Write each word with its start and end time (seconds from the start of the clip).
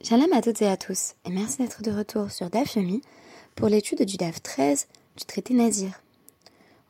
Shalom 0.00 0.32
à 0.32 0.40
toutes 0.40 0.62
et 0.62 0.68
à 0.68 0.76
tous, 0.76 1.16
et 1.24 1.30
merci 1.30 1.58
d'être 1.58 1.82
de 1.82 1.90
retour 1.90 2.30
sur 2.30 2.48
DAF 2.50 2.76
Yomi 2.76 3.02
pour 3.56 3.68
l'étude 3.68 4.04
du 4.04 4.16
DAF 4.16 4.40
13 4.40 4.86
du 5.16 5.24
traité 5.24 5.54
Nazir. 5.54 6.00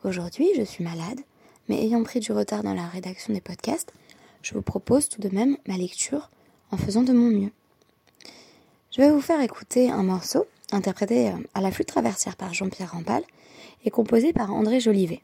Aujourd'hui, 0.05 0.47
je 0.55 0.63
suis 0.63 0.85
malade, 0.85 1.19
mais 1.69 1.83
ayant 1.83 2.03
pris 2.03 2.21
du 2.21 2.33
retard 2.33 2.63
dans 2.63 2.75
la 2.75 2.87
rédaction 2.87 3.33
des 3.33 3.41
podcasts, 3.41 3.95
je 4.43 4.53
vous 4.53 4.61
propose 4.61 5.09
tout 5.09 5.23
de 5.23 5.35
même 5.35 5.57
ma 5.67 5.79
lecture 5.79 6.29
en 6.71 6.77
faisant 6.77 7.03
de 7.03 7.15
mon 7.15 7.31
mieux. 7.31 7.51
Je 8.91 9.01
vais 9.01 9.11
vous 9.11 9.23
faire 9.23 9.41
écouter 9.41 9.91
un 9.91 10.03
morceau 10.03 10.47
interprété 10.71 11.33
à 11.55 11.63
la 11.63 11.73
flûte 11.73 11.89
traversière 11.89 12.37
par 12.37 12.53
Jean-Pierre 12.53 12.93
Rampal 12.93 13.23
et 13.87 13.91
composé 13.91 14.35
par 14.35 14.53
André 14.53 14.81
Jolivet. 14.81 15.23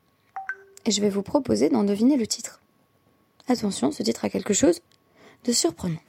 Et 0.86 0.90
je 0.90 1.02
vais 1.02 1.10
vous 1.10 1.22
proposer 1.22 1.68
d'en 1.68 1.84
deviner 1.84 2.16
le 2.16 2.26
titre. 2.26 2.62
Attention, 3.46 3.92
ce 3.92 4.02
titre 4.02 4.24
a 4.24 4.30
quelque 4.30 4.54
chose 4.54 4.80
de 5.44 5.52
surprenant. 5.52 6.00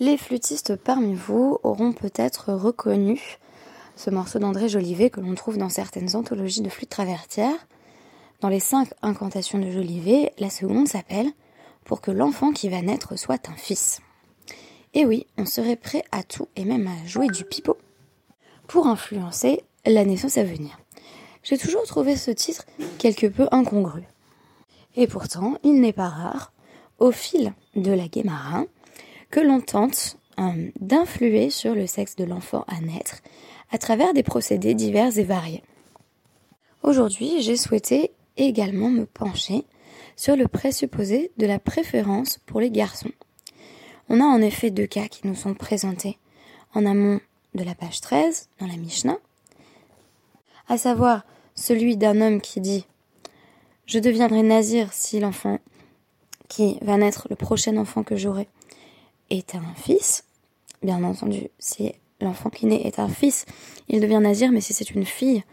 Les 0.00 0.16
flûtistes 0.16 0.76
parmi 0.76 1.14
vous 1.14 1.58
auront 1.64 1.92
peut-être 1.92 2.52
reconnu 2.52 3.38
ce 3.96 4.10
morceau 4.10 4.38
d'André 4.38 4.68
Jolivet 4.68 5.10
que 5.10 5.20
l'on 5.20 5.34
trouve 5.34 5.58
dans 5.58 5.68
certaines 5.68 6.14
anthologies 6.14 6.60
de 6.60 6.68
flûte 6.68 6.90
travertière. 6.90 7.66
Dans 8.40 8.48
les 8.48 8.60
cinq 8.60 8.90
incantations 9.02 9.58
de 9.58 9.72
Jolivet, 9.72 10.32
la 10.38 10.50
seconde 10.50 10.86
s'appelle 10.86 11.32
Pour 11.84 12.00
que 12.00 12.12
l'enfant 12.12 12.52
qui 12.52 12.68
va 12.68 12.80
naître 12.80 13.18
soit 13.18 13.48
un 13.48 13.56
fils. 13.56 14.00
Et 14.94 15.04
oui, 15.04 15.26
on 15.36 15.46
serait 15.46 15.74
prêt 15.74 16.04
à 16.12 16.22
tout 16.22 16.46
et 16.54 16.64
même 16.64 16.86
à 16.86 17.06
jouer 17.08 17.26
du 17.26 17.44
pipeau 17.44 17.76
pour 18.68 18.86
influencer 18.86 19.64
la 19.84 20.04
naissance 20.04 20.38
à 20.38 20.44
venir. 20.44 20.78
J'ai 21.42 21.58
toujours 21.58 21.82
trouvé 21.82 22.14
ce 22.16 22.30
titre 22.30 22.66
quelque 22.98 23.26
peu 23.26 23.48
incongru. 23.50 24.04
Et 24.94 25.08
pourtant, 25.08 25.58
il 25.64 25.80
n'est 25.80 25.92
pas 25.92 26.08
rare, 26.08 26.52
au 27.00 27.10
fil 27.10 27.52
de 27.74 27.90
la 27.90 28.06
Guémara, 28.06 28.64
que 29.30 29.40
l'on 29.40 29.60
tente 29.60 30.18
euh, 30.38 30.70
d'influer 30.80 31.50
sur 31.50 31.74
le 31.74 31.86
sexe 31.86 32.16
de 32.16 32.24
l'enfant 32.24 32.64
à 32.68 32.80
naître 32.80 33.20
à 33.70 33.78
travers 33.78 34.14
des 34.14 34.22
procédés 34.22 34.74
divers 34.74 35.18
et 35.18 35.24
variés. 35.24 35.62
Aujourd'hui, 36.82 37.42
j'ai 37.42 37.56
souhaité 37.56 38.12
également 38.36 38.88
me 38.88 39.04
pencher 39.04 39.64
sur 40.16 40.36
le 40.36 40.48
présupposé 40.48 41.32
de 41.36 41.46
la 41.46 41.58
préférence 41.58 42.38
pour 42.46 42.60
les 42.60 42.70
garçons. 42.70 43.10
On 44.08 44.20
a 44.20 44.24
en 44.24 44.40
effet 44.40 44.70
deux 44.70 44.86
cas 44.86 45.08
qui 45.08 45.26
nous 45.26 45.34
sont 45.34 45.54
présentés 45.54 46.18
en 46.74 46.86
amont 46.86 47.20
de 47.54 47.64
la 47.64 47.74
page 47.74 48.00
13 48.00 48.48
dans 48.58 48.66
la 48.66 48.76
Mishnah, 48.76 49.18
à 50.68 50.78
savoir 50.78 51.24
celui 51.54 51.96
d'un 51.96 52.20
homme 52.20 52.40
qui 52.40 52.60
dit 52.60 52.86
Je 53.86 53.98
deviendrai 53.98 54.42
nazir 54.42 54.92
si 54.92 55.20
l'enfant 55.20 55.58
qui 56.48 56.78
va 56.80 56.96
naître, 56.96 57.26
le 57.28 57.36
prochain 57.36 57.76
enfant 57.76 58.02
que 58.02 58.16
j'aurai, 58.16 58.48
est 59.30 59.54
un 59.54 59.74
fils. 59.76 60.24
Bien 60.82 61.02
entendu, 61.02 61.48
si 61.58 61.92
l'enfant 62.20 62.50
qui 62.50 62.66
naît 62.66 62.82
est 62.84 62.98
un 62.98 63.08
fils, 63.08 63.46
il 63.88 64.00
devient 64.00 64.20
nazir, 64.22 64.50
mais 64.52 64.60
si 64.60 64.72
c'est 64.72 64.90
une 64.90 65.04
fille 65.04 65.44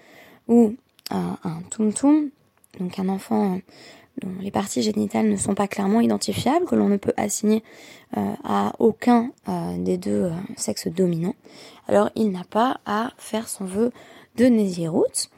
ou 0.48 0.76
un, 1.10 1.38
un 1.44 1.62
tum 1.70 1.92
donc 2.80 3.00
un 3.00 3.10
enfant 3.10 3.60
dont 4.22 4.32
les 4.40 4.52
parties 4.52 4.82
génitales 4.82 5.30
ne 5.30 5.36
sont 5.36 5.56
pas 5.56 5.68
clairement 5.68 6.02
identifiables, 6.02 6.66
que 6.66 6.76
l'on 6.76 6.88
ne 6.88 6.98
peut 6.98 7.14
assigner 7.18 7.64
euh, 8.18 8.34
à 8.44 8.74
aucun 8.80 9.32
euh, 9.50 9.78
des 9.78 9.98
deux 9.98 10.26
euh, 10.26 10.32
sexes 10.56 10.88
dominants, 10.88 11.36
alors 11.88 12.10
il 12.16 12.32
n'a 12.32 12.44
pas 12.44 12.80
à 12.86 13.12
faire 13.18 13.48
son 13.48 13.66
vœu 13.66 13.92
de 14.38 14.46
Nézirut. 14.46 15.30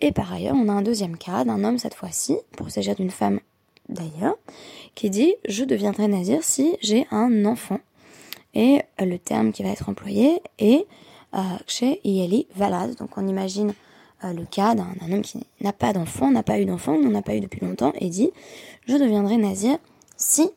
Et 0.00 0.12
par 0.12 0.32
ailleurs, 0.32 0.56
on 0.56 0.68
a 0.68 0.72
un 0.72 0.82
deuxième 0.82 1.16
cas 1.16 1.44
d'un 1.44 1.62
homme 1.64 1.78
cette 1.78 1.94
fois-ci, 1.94 2.36
pour 2.56 2.70
s'agir 2.70 2.94
d'une 2.96 3.10
femme 3.10 3.40
d'ailleurs, 3.88 4.36
qui 4.94 5.10
dit 5.10 5.34
je 5.46 5.64
deviendrai 5.64 6.08
nazir 6.08 6.42
si 6.42 6.76
j'ai 6.82 7.06
un 7.10 7.44
enfant. 7.44 7.78
Et 8.54 8.82
euh, 9.00 9.04
le 9.04 9.18
terme 9.18 9.52
qui 9.52 9.62
va 9.62 9.70
être 9.70 9.88
employé 9.88 10.40
est 10.58 10.86
euh, 11.34 12.44
Valad. 12.54 12.94
Donc 12.96 13.16
on 13.16 13.26
imagine 13.26 13.74
euh, 14.24 14.32
le 14.32 14.44
cas 14.44 14.74
d'un 14.74 14.94
homme 15.12 15.22
qui 15.22 15.40
n'a 15.60 15.72
pas 15.72 15.92
d'enfant, 15.92 16.30
n'a 16.30 16.42
pas 16.42 16.58
eu 16.58 16.64
d'enfant, 16.64 16.98
n'en 16.98 17.14
a 17.14 17.22
pas 17.22 17.34
eu 17.34 17.40
depuis 17.40 17.60
longtemps, 17.60 17.92
et 17.98 18.08
dit 18.08 18.30
je 18.86 18.94
deviendrai 18.94 19.36
nazir 19.36 19.78
si 20.16 20.50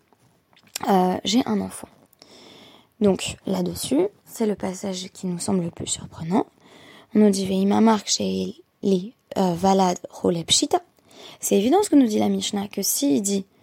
j'ai 1.24 1.42
un 1.48 1.60
enfant. 1.60 1.88
Donc 3.02 3.38
là-dessus, 3.48 4.08
c'est 4.26 4.46
le 4.46 4.54
passage 4.54 5.10
qui 5.12 5.26
nous 5.26 5.40
semble 5.40 5.64
le 5.64 5.72
plus 5.72 5.88
surprenant. 5.88 6.46
On 7.16 7.20
nous 7.20 7.32
dit 7.32 7.48
Veima 7.48 7.82
marque 7.82 8.10
chez 8.10 8.54
les 8.84 9.14
Valad 9.36 9.98
Pshita. 10.46 10.82
C'est 11.40 11.56
évident 11.56 11.82
ce 11.82 11.90
que 11.90 11.96
nous 11.96 12.06
dit 12.06 12.20
la 12.20 12.30
Mishnah, 12.30 12.68
que 12.68 12.84
s'il 12.84 13.22
dit 13.22 13.46
euh, 13.46 13.57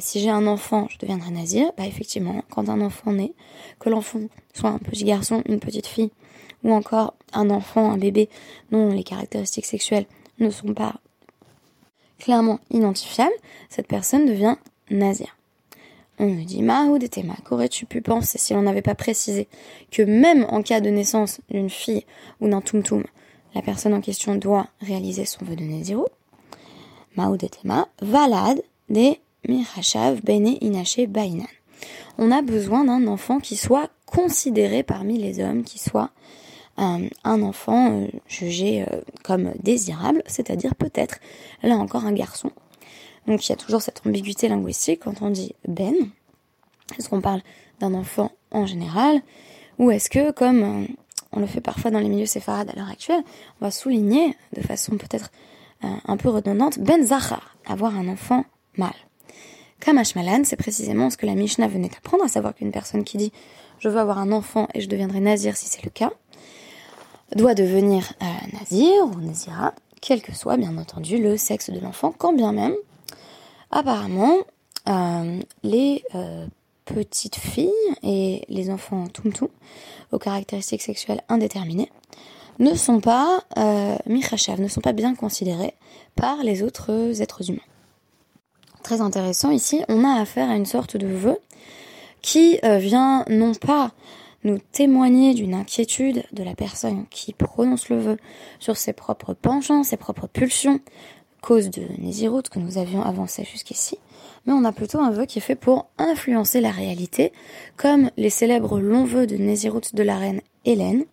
si 0.00 0.20
j'ai 0.20 0.30
un 0.30 0.46
enfant, 0.46 0.86
je 0.90 0.98
deviendrai 0.98 1.30
nazir, 1.30 1.70
bah 1.76 1.86
effectivement, 1.86 2.42
quand 2.50 2.68
un 2.68 2.80
enfant 2.80 3.12
naît, 3.12 3.34
que 3.78 3.90
l'enfant 3.90 4.20
soit 4.54 4.70
un 4.70 4.78
petit 4.78 5.04
garçon, 5.04 5.42
une 5.46 5.60
petite 5.60 5.86
fille, 5.86 6.10
ou 6.64 6.72
encore 6.72 7.14
un 7.32 7.50
enfant, 7.50 7.90
un 7.90 7.98
bébé, 7.98 8.28
dont 8.70 8.90
les 8.90 9.04
caractéristiques 9.04 9.66
sexuelles 9.66 10.06
ne 10.38 10.50
sont 10.50 10.74
pas 10.74 10.94
clairement 12.18 12.60
identifiables, 12.70 13.34
cette 13.68 13.88
personne 13.88 14.26
devient 14.26 14.56
nazir. 14.90 15.36
On 16.18 16.26
me 16.26 16.44
dit, 16.44 16.62
Mahoud 16.62 17.02
et 17.02 17.10
qu'aurais-tu 17.44 17.86
pu 17.86 18.00
penser 18.00 18.38
si 18.38 18.54
l'on 18.54 18.62
n'avait 18.62 18.82
pas 18.82 18.94
précisé 18.94 19.48
que 19.90 20.02
même 20.02 20.46
en 20.50 20.62
cas 20.62 20.80
de 20.80 20.90
naissance 20.90 21.40
d'une 21.50 21.70
fille 21.70 22.04
ou 22.40 22.48
d'un 22.48 22.60
tumtum, 22.60 23.02
la 23.54 23.62
personne 23.62 23.94
en 23.94 24.00
question 24.00 24.36
doit 24.36 24.68
réaliser 24.80 25.24
son 25.24 25.44
vœu 25.44 25.56
de 25.56 25.64
Nazirou 25.64 26.06
Mahoud 27.16 27.42
et 27.42 27.50
valade 28.00 28.62
des 28.88 29.20
Bainan. 31.06 31.46
On 32.18 32.30
a 32.30 32.42
besoin 32.42 32.84
d'un 32.84 33.06
enfant 33.06 33.40
qui 33.40 33.56
soit 33.56 33.90
considéré 34.06 34.82
parmi 34.82 35.18
les 35.18 35.42
hommes, 35.42 35.64
qui 35.64 35.78
soit 35.78 36.10
euh, 36.78 37.08
un 37.24 37.42
enfant 37.42 37.92
euh, 37.92 38.06
jugé 38.28 38.82
euh, 38.82 39.00
comme 39.22 39.52
désirable, 39.62 40.22
c'est-à-dire 40.26 40.74
peut-être 40.74 41.18
là 41.62 41.76
encore 41.76 42.06
un 42.06 42.12
garçon. 42.12 42.50
Donc 43.26 43.46
il 43.46 43.50
y 43.50 43.52
a 43.52 43.56
toujours 43.56 43.82
cette 43.82 44.06
ambiguïté 44.06 44.48
linguistique 44.48 45.00
quand 45.04 45.22
on 45.22 45.30
dit 45.30 45.54
ben. 45.68 45.94
Est-ce 46.98 47.08
qu'on 47.08 47.20
parle 47.20 47.42
d'un 47.80 47.94
enfant 47.94 48.32
en 48.50 48.66
général? 48.66 49.20
Ou 49.78 49.90
est-ce 49.90 50.10
que 50.10 50.30
comme 50.30 50.86
on 51.32 51.40
le 51.40 51.46
fait 51.46 51.60
parfois 51.60 51.90
dans 51.90 52.00
les 52.00 52.08
milieux 52.08 52.26
séfarades 52.26 52.70
à 52.70 52.74
l'heure 52.74 52.90
actuelle, 52.90 53.22
on 53.60 53.64
va 53.64 53.70
souligner 53.70 54.36
de 54.54 54.60
façon 54.60 54.96
peut-être 54.96 55.30
un 55.82 56.16
peu 56.16 56.28
redondante 56.28 56.78
ben 56.78 57.02
zachar, 57.02 57.56
avoir 57.66 57.96
un 57.96 58.08
enfant 58.08 58.44
mâle. 58.76 58.92
Kamashmalan, 59.82 60.44
c'est 60.44 60.56
précisément 60.56 61.10
ce 61.10 61.16
que 61.16 61.26
la 61.26 61.34
Mishnah 61.34 61.66
venait 61.66 61.88
d'apprendre, 61.88 62.22
à 62.22 62.28
savoir 62.28 62.54
qu'une 62.54 62.70
personne 62.70 63.02
qui 63.02 63.16
dit 63.16 63.32
je 63.80 63.88
veux 63.88 63.98
avoir 63.98 64.18
un 64.18 64.30
enfant 64.30 64.68
et 64.74 64.80
je 64.80 64.88
deviendrai 64.88 65.18
nazir 65.18 65.56
si 65.56 65.66
c'est 65.66 65.84
le 65.84 65.90
cas, 65.90 66.12
doit 67.34 67.54
devenir 67.54 68.12
euh, 68.22 68.58
nazir 68.60 68.92
ou 69.04 69.20
nazira, 69.20 69.74
quel 70.00 70.22
que 70.22 70.32
soit 70.32 70.56
bien 70.56 70.78
entendu 70.78 71.20
le 71.20 71.36
sexe 71.36 71.70
de 71.70 71.80
l'enfant, 71.80 72.14
quand 72.16 72.32
bien 72.32 72.52
même, 72.52 72.74
apparemment, 73.72 74.36
euh, 74.88 75.40
les 75.64 76.04
euh, 76.14 76.46
petites 76.84 77.36
filles 77.36 77.72
et 78.04 78.44
les 78.48 78.70
enfants 78.70 79.08
tumtum, 79.08 79.48
aux 80.12 80.18
caractéristiques 80.20 80.82
sexuelles 80.82 81.22
indéterminées, 81.28 81.90
ne 82.60 82.76
sont 82.76 83.00
pas 83.00 83.42
euh, 83.58 83.96
ne 84.06 84.68
sont 84.68 84.80
pas 84.80 84.92
bien 84.92 85.16
considérés 85.16 85.74
par 86.14 86.44
les 86.44 86.62
autres 86.62 87.20
êtres 87.20 87.50
humains 87.50 87.71
très 88.82 89.00
intéressant. 89.00 89.50
Ici, 89.50 89.82
on 89.88 90.04
a 90.04 90.20
affaire 90.20 90.50
à 90.50 90.56
une 90.56 90.66
sorte 90.66 90.96
de 90.96 91.06
vœu 91.06 91.38
qui 92.20 92.58
euh, 92.64 92.78
vient 92.78 93.24
non 93.28 93.54
pas 93.54 93.92
nous 94.44 94.58
témoigner 94.72 95.34
d'une 95.34 95.54
inquiétude 95.54 96.24
de 96.32 96.42
la 96.42 96.54
personne 96.54 97.06
qui 97.10 97.32
prononce 97.32 97.88
le 97.88 97.98
vœu 97.98 98.16
sur 98.58 98.76
ses 98.76 98.92
propres 98.92 99.34
penchants, 99.34 99.84
ses 99.84 99.96
propres 99.96 100.26
pulsions, 100.26 100.80
cause 101.40 101.70
de 101.70 101.82
Nézirut 101.98 102.42
que 102.42 102.58
nous 102.58 102.78
avions 102.78 103.02
avancé 103.02 103.44
jusqu'ici, 103.44 103.98
mais 104.46 104.52
on 104.52 104.64
a 104.64 104.72
plutôt 104.72 105.00
un 105.00 105.10
vœu 105.10 105.26
qui 105.26 105.38
est 105.38 105.42
fait 105.42 105.56
pour 105.56 105.88
influencer 105.98 106.60
la 106.60 106.70
réalité, 106.70 107.32
comme 107.76 108.10
les 108.16 108.30
célèbres 108.30 108.80
longs 108.80 109.04
vœux 109.04 109.26
de 109.26 109.36
Nézirut 109.36 109.92
de 109.92 110.02
la 110.02 110.16
reine 110.16 110.40
Hélène, 110.64 111.04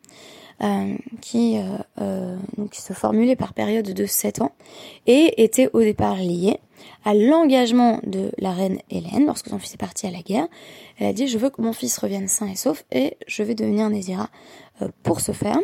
qui, 1.21 1.57
euh, 2.01 2.37
qui 2.71 2.81
se 2.81 2.93
formulaient 2.93 3.35
par 3.35 3.53
période 3.53 3.93
de 3.93 4.05
7 4.05 4.41
ans 4.41 4.51
et 5.07 5.43
étaient 5.43 5.69
au 5.73 5.79
départ 5.79 6.15
liés 6.15 6.59
à 7.05 7.13
l'engagement 7.13 7.99
de 8.03 8.31
la 8.37 8.51
reine 8.51 8.79
Hélène 8.89 9.25
lorsque 9.25 9.47
son 9.47 9.59
fils 9.59 9.75
est 9.75 9.77
parti 9.77 10.07
à 10.07 10.11
la 10.11 10.21
guerre. 10.21 10.47
Elle 10.97 11.07
a 11.07 11.13
dit 11.13 11.27
je 11.27 11.37
veux 11.37 11.49
que 11.49 11.61
mon 11.61 11.73
fils 11.73 11.97
revienne 11.97 12.27
sain 12.27 12.47
et 12.47 12.55
sauf 12.55 12.83
et 12.91 13.17
je 13.27 13.43
vais 13.43 13.55
devenir 13.55 13.89
Nézira 13.89 14.29
euh, 14.81 14.89
pour 15.03 15.21
ce 15.21 15.31
faire. 15.31 15.59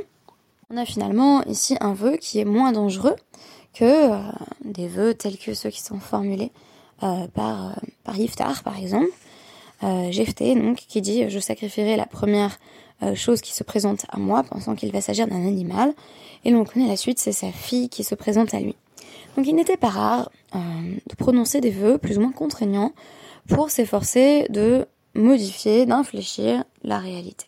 On 0.70 0.78
a 0.78 0.86
finalement 0.86 1.44
ici 1.44 1.76
un 1.82 1.94
vœu 1.94 2.18
qui 2.18 2.40
est 2.40 2.46
moins 2.46 2.72
dangereux 2.72 3.16
que 3.74 4.14
euh, 4.14 4.18
des 4.64 4.88
vœux 4.88 5.14
tels 5.14 5.38
que 5.38 5.54
ceux 5.54 5.70
qui 5.70 5.82
sont 5.82 6.00
formulés 6.00 6.52
par, 7.34 7.78
par 8.06 8.18
Yiftar, 8.18 8.64
par 8.64 8.80
exemple. 8.80 9.12
Euh, 9.84 10.12
Jephthé, 10.12 10.56
donc, 10.56 10.78
qui 10.78 11.02
dit 11.02 11.30
Je 11.30 11.40
sacrifierai 11.40 11.96
la 11.96 12.06
première 12.06 12.58
chose 13.16 13.42
qui 13.42 13.54
se 13.54 13.64
présente 13.64 14.06
à 14.10 14.18
moi, 14.18 14.44
pensant 14.44 14.76
qu'il 14.76 14.92
va 14.92 15.02
s'agir 15.02 15.28
d'un 15.28 15.46
animal. 15.46 15.94
Et 16.44 16.52
l'on 16.52 16.64
connaît 16.66 16.88
la 16.88 16.98
suite, 16.98 17.20
c'est 17.20 17.32
sa 17.32 17.52
fille 17.52 17.90
qui 17.90 18.04
se 18.04 18.16
présente 18.16 18.54
à 18.54 18.60
lui. 18.60 18.76
Donc 19.36 19.48
il 19.48 19.56
n'était 19.56 19.78
pas 19.78 19.90
rare 19.90 20.32
de 20.54 21.16
prononcer 21.16 21.62
des 21.62 21.72
vœux 21.72 21.98
plus 21.98 22.18
ou 22.18 22.22
moins 22.22 22.32
contraignants 22.32 22.94
pour 23.48 23.70
s'efforcer 23.70 24.48
de 24.50 24.88
modifier, 25.14 25.86
d'infléchir 25.86 26.64
la 26.84 27.00
réalité. 27.00 27.46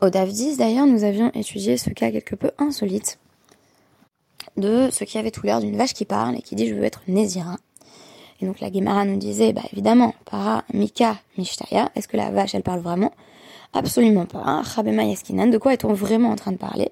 Au 0.00 0.10
DAF 0.10 0.30
10, 0.30 0.56
d'ailleurs, 0.56 0.86
nous 0.86 1.04
avions 1.04 1.30
étudié 1.34 1.76
ce 1.76 1.90
cas 1.90 2.10
quelque 2.10 2.34
peu 2.34 2.50
insolite 2.58 3.18
de 4.56 4.88
ce 4.90 5.04
qui 5.04 5.18
avait 5.18 5.30
tout 5.30 5.44
l'air 5.44 5.60
d'une 5.60 5.76
vache 5.76 5.94
qui 5.94 6.04
parle 6.04 6.36
et 6.36 6.42
qui 6.42 6.54
dit 6.54 6.66
je 6.66 6.74
veux 6.74 6.84
être 6.84 7.02
Nézira. 7.06 7.56
Et 8.40 8.46
donc 8.46 8.60
la 8.60 8.70
Guémara 8.70 9.04
nous 9.04 9.18
disait, 9.18 9.52
bah 9.52 9.62
évidemment, 9.72 10.14
para 10.24 10.64
Mika 10.72 11.18
Mishtaya, 11.36 11.90
est-ce 11.94 12.08
que 12.08 12.16
la 12.16 12.30
vache 12.30 12.54
elle 12.54 12.62
parle 12.62 12.80
vraiment? 12.80 13.12
Absolument 13.72 14.26
pas. 14.26 14.62
Chabema 14.64 15.04
Yaskinan, 15.04 15.46
de 15.46 15.58
quoi 15.58 15.72
est-on 15.72 15.92
vraiment 15.92 16.30
en 16.30 16.36
train 16.36 16.52
de 16.52 16.56
parler? 16.56 16.90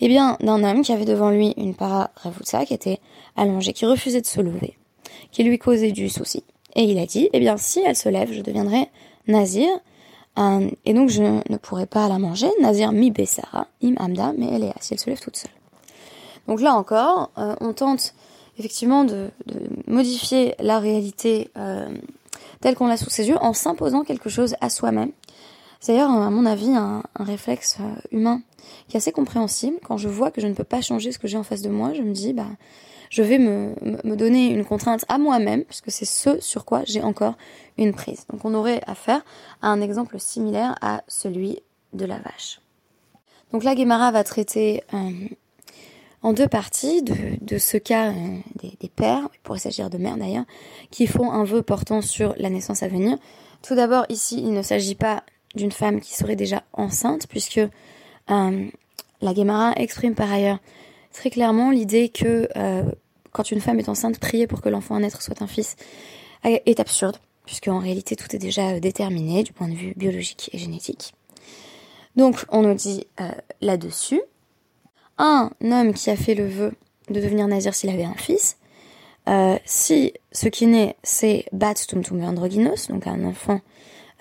Eh 0.00 0.08
bien, 0.08 0.36
d'un 0.40 0.62
homme 0.64 0.82
qui 0.82 0.92
avait 0.92 1.04
devant 1.04 1.30
lui 1.30 1.54
une 1.56 1.74
para 1.74 2.10
Ravutsa 2.16 2.66
qui 2.66 2.74
était 2.74 2.98
allongée, 3.36 3.72
qui 3.72 3.86
refusait 3.86 4.20
de 4.20 4.26
se 4.26 4.40
lever, 4.40 4.76
qui 5.30 5.44
lui 5.44 5.58
causait 5.58 5.92
du 5.92 6.08
souci. 6.08 6.44
Et 6.74 6.84
il 6.84 6.98
a 6.98 7.06
dit, 7.06 7.28
eh 7.32 7.40
bien, 7.40 7.56
si 7.56 7.80
elle 7.80 7.96
se 7.96 8.08
lève, 8.08 8.32
je 8.32 8.42
deviendrai 8.42 8.88
Nazir, 9.26 9.68
euh, 10.38 10.70
et 10.84 10.94
donc 10.94 11.10
je 11.10 11.22
ne 11.22 11.56
pourrai 11.58 11.86
pas 11.86 12.08
la 12.08 12.18
manger. 12.18 12.48
Nazir 12.60 12.92
mi 12.92 13.10
besara, 13.10 13.66
im 13.82 13.94
amda, 13.98 14.32
mais 14.36 14.48
elle 14.52 14.64
est 14.64 14.72
si 14.80 14.94
elle 14.94 15.00
se 15.00 15.10
lève 15.10 15.20
toute 15.20 15.36
seule. 15.36 15.50
Donc 16.48 16.60
là 16.60 16.74
encore, 16.74 17.30
euh, 17.38 17.54
on 17.60 17.72
tente 17.72 18.14
effectivement 18.58 19.04
de, 19.04 19.30
modifier 19.86 20.54
la 20.58 20.78
réalité 20.78 21.50
euh, 21.56 21.88
telle 22.60 22.74
qu'on 22.74 22.86
l'a 22.86 22.96
sous 22.96 23.10
ses 23.10 23.28
yeux 23.28 23.36
en 23.40 23.52
s'imposant 23.52 24.04
quelque 24.04 24.28
chose 24.28 24.56
à 24.60 24.68
soi-même. 24.70 25.12
C'est 25.82 25.94
d'ailleurs, 25.94 26.12
à 26.12 26.30
mon 26.30 26.46
avis, 26.46 26.70
un, 26.76 27.02
réflexe 27.18 27.78
humain 28.12 28.40
qui 28.86 28.96
est 28.96 28.98
assez 28.98 29.10
compréhensible. 29.10 29.78
Quand 29.82 29.96
je 29.96 30.08
vois 30.08 30.30
que 30.30 30.40
je 30.40 30.46
ne 30.46 30.54
peux 30.54 30.62
pas 30.62 30.80
changer 30.80 31.10
ce 31.10 31.18
que 31.18 31.26
j'ai 31.26 31.36
en 31.36 31.42
face 31.42 31.60
de 31.60 31.70
moi, 31.70 31.92
je 31.92 32.02
me 32.02 32.12
dis, 32.12 32.32
bah, 32.32 32.46
je 33.10 33.20
vais 33.20 33.38
me, 33.38 33.74
me 34.04 34.14
donner 34.14 34.46
une 34.46 34.64
contrainte 34.64 35.04
à 35.08 35.18
moi-même, 35.18 35.64
puisque 35.64 35.90
c'est 35.90 36.04
ce 36.04 36.38
sur 36.38 36.64
quoi 36.66 36.82
j'ai 36.86 37.02
encore 37.02 37.34
une 37.78 37.92
prise. 37.94 38.26
Donc 38.30 38.44
on 38.44 38.54
aurait 38.54 38.80
affaire 38.86 39.24
à 39.60 39.70
un 39.70 39.80
exemple 39.80 40.20
similaire 40.20 40.76
à 40.82 41.02
celui 41.08 41.58
de 41.94 42.04
la 42.04 42.18
vache. 42.18 42.60
Donc 43.50 43.64
la 43.64 43.74
Guémara 43.74 44.12
va 44.12 44.22
traiter 44.22 44.84
euh, 44.94 45.10
en 46.22 46.32
deux 46.32 46.46
parties 46.46 47.02
de, 47.02 47.14
de 47.40 47.58
ce 47.58 47.76
cas 47.76 48.12
euh, 48.12 48.38
des, 48.62 48.76
des, 48.80 48.88
pères, 48.88 49.28
il 49.34 49.40
pourrait 49.40 49.58
s'agir 49.58 49.90
de 49.90 49.98
mères 49.98 50.16
d'ailleurs, 50.16 50.44
qui 50.92 51.08
font 51.08 51.32
un 51.32 51.42
vœu 51.42 51.60
portant 51.60 52.02
sur 52.02 52.36
la 52.38 52.50
naissance 52.50 52.84
à 52.84 52.88
venir. 52.88 53.18
Tout 53.62 53.74
d'abord, 53.74 54.06
ici, 54.10 54.38
il 54.38 54.52
ne 54.52 54.62
s'agit 54.62 54.94
pas 54.94 55.24
d'une 55.54 55.72
femme 55.72 56.00
qui 56.00 56.14
serait 56.14 56.36
déjà 56.36 56.62
enceinte, 56.72 57.26
puisque 57.28 57.58
euh, 57.58 58.66
la 59.20 59.34
Guémara 59.34 59.72
exprime 59.76 60.14
par 60.14 60.32
ailleurs 60.32 60.58
très 61.12 61.30
clairement 61.30 61.70
l'idée 61.70 62.08
que 62.08 62.48
euh, 62.56 62.84
quand 63.32 63.50
une 63.50 63.60
femme 63.60 63.78
est 63.78 63.88
enceinte, 63.88 64.18
prier 64.18 64.46
pour 64.46 64.60
que 64.60 64.68
l'enfant 64.68 64.94
à 64.94 65.00
naître 65.00 65.22
soit 65.22 65.42
un 65.42 65.46
fils 65.46 65.76
est 66.44 66.80
absurde, 66.80 67.18
puisque 67.46 67.68
en 67.68 67.78
réalité 67.78 68.16
tout 68.16 68.34
est 68.34 68.38
déjà 68.38 68.80
déterminé 68.80 69.42
du 69.42 69.52
point 69.52 69.68
de 69.68 69.74
vue 69.74 69.94
biologique 69.96 70.50
et 70.52 70.58
génétique. 70.58 71.14
Donc 72.16 72.44
on 72.50 72.62
nous 72.62 72.74
dit 72.74 73.06
euh, 73.20 73.30
là-dessus, 73.60 74.20
un 75.18 75.50
homme 75.62 75.94
qui 75.94 76.10
a 76.10 76.16
fait 76.16 76.34
le 76.34 76.46
vœu 76.46 76.72
de 77.08 77.20
devenir 77.20 77.46
nazir 77.48 77.74
s'il 77.74 77.90
avait 77.90 78.04
un 78.04 78.14
fils, 78.14 78.58
euh, 79.28 79.56
si 79.64 80.12
ce 80.32 80.48
qui 80.48 80.66
naît 80.66 80.96
c'est 81.02 81.46
bat 81.52 81.74
tumtum 81.74 82.22
androgynos, 82.22 82.88
donc 82.88 83.06
un 83.06 83.24
enfant 83.24 83.60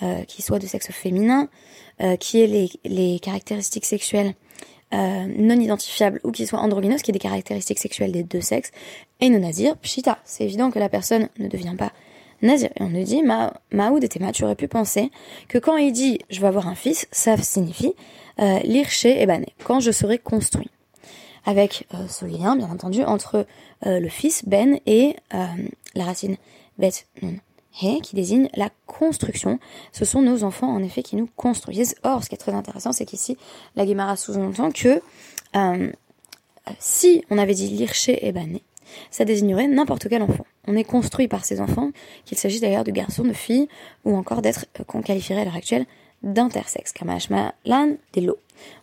euh, 0.03 0.23
qui 0.23 0.41
soit 0.41 0.59
de 0.59 0.67
sexe 0.67 0.91
féminin, 0.91 1.49
qui 2.19 2.41
ait 2.41 2.47
les, 2.47 2.71
les 2.83 3.19
caractéristiques 3.19 3.85
sexuelles 3.85 4.33
euh, 4.93 5.25
non 5.37 5.57
identifiable 5.57 6.19
ou 6.23 6.31
qui 6.31 6.45
soit 6.45 6.59
androgynos, 6.59 7.01
qui 7.01 7.11
ait 7.11 7.13
des 7.13 7.19
caractéristiques 7.19 7.79
sexuelles 7.79 8.11
des 8.11 8.23
deux 8.23 8.41
sexes, 8.41 8.71
et 9.21 9.29
non 9.29 9.39
nazir, 9.39 9.77
pshita. 9.77 10.19
C'est 10.25 10.43
évident 10.43 10.69
que 10.69 10.79
la 10.79 10.89
personne 10.89 11.29
ne 11.39 11.47
devient 11.47 11.75
pas 11.77 11.93
nazir. 12.41 12.69
Et 12.77 12.83
on 12.83 12.89
nous 12.89 13.03
dit, 13.03 13.23
Ma, 13.23 13.53
Maoud 13.71 14.03
et 14.03 14.09
Tema, 14.09 14.33
tu 14.33 14.43
aurais 14.43 14.55
pu 14.55 14.67
penser 14.67 15.09
que 15.47 15.57
quand 15.57 15.77
il 15.77 15.93
dit 15.93 16.19
je 16.29 16.41
vais 16.41 16.47
avoir 16.47 16.67
un 16.67 16.75
fils, 16.75 17.07
ça 17.11 17.37
signifie 17.37 17.93
euh, 18.39 18.59
l'irché 18.63 19.21
et 19.21 19.25
bané, 19.25 19.53
quand 19.63 19.79
je 19.79 19.91
serai 19.91 20.17
construit. 20.17 20.69
Avec 21.45 21.87
euh, 21.93 22.07
ce 22.07 22.25
lien, 22.25 22.55
bien 22.55 22.69
entendu, 22.69 23.03
entre 23.03 23.47
euh, 23.85 23.99
le 23.99 24.09
fils, 24.09 24.43
ben, 24.45 24.77
et 24.85 25.15
la 25.95 26.03
racine 26.03 26.35
bet, 26.77 26.91
non 27.81 28.01
qui 28.01 28.15
désigne 28.15 28.49
la 28.55 28.69
construction. 28.87 29.59
Ce 29.91 30.05
sont 30.05 30.21
nos 30.21 30.43
enfants, 30.43 30.69
en 30.73 30.83
effet, 30.83 31.03
qui 31.03 31.15
nous 31.15 31.29
construisent. 31.35 31.95
Or, 32.03 32.23
ce 32.23 32.29
qui 32.29 32.35
est 32.35 32.37
très 32.37 32.53
intéressant, 32.53 32.91
c'est 32.91 33.05
qu'ici, 33.05 33.37
la 33.75 33.85
Guémara 33.85 34.15
sous-entend 34.15 34.71
que 34.71 35.01
euh, 35.55 35.91
si 36.79 37.23
on 37.29 37.37
avait 37.37 37.53
dit 37.53 37.67
l'irché 37.69 38.25
et 38.25 38.31
bané, 38.31 38.63
ça 39.09 39.25
désignerait 39.25 39.67
n'importe 39.67 40.07
quel 40.09 40.21
enfant. 40.21 40.45
On 40.67 40.75
est 40.75 40.83
construit 40.83 41.27
par 41.27 41.45
ces 41.45 41.61
enfants, 41.61 41.91
qu'il 42.25 42.37
s'agisse 42.37 42.61
d'ailleurs 42.61 42.83
de 42.83 42.91
garçons, 42.91 43.23
de 43.23 43.33
filles, 43.33 43.67
ou 44.05 44.15
encore 44.15 44.41
d'être, 44.41 44.65
euh, 44.79 44.83
qu'on 44.83 45.01
qualifierait 45.01 45.41
à 45.41 45.45
l'heure 45.45 45.55
actuelle, 45.55 45.85
d'intersexe. 46.23 46.91
Kamashma 46.91 47.55
lan 47.65 47.95
des 48.13 48.21
lots. 48.21 48.37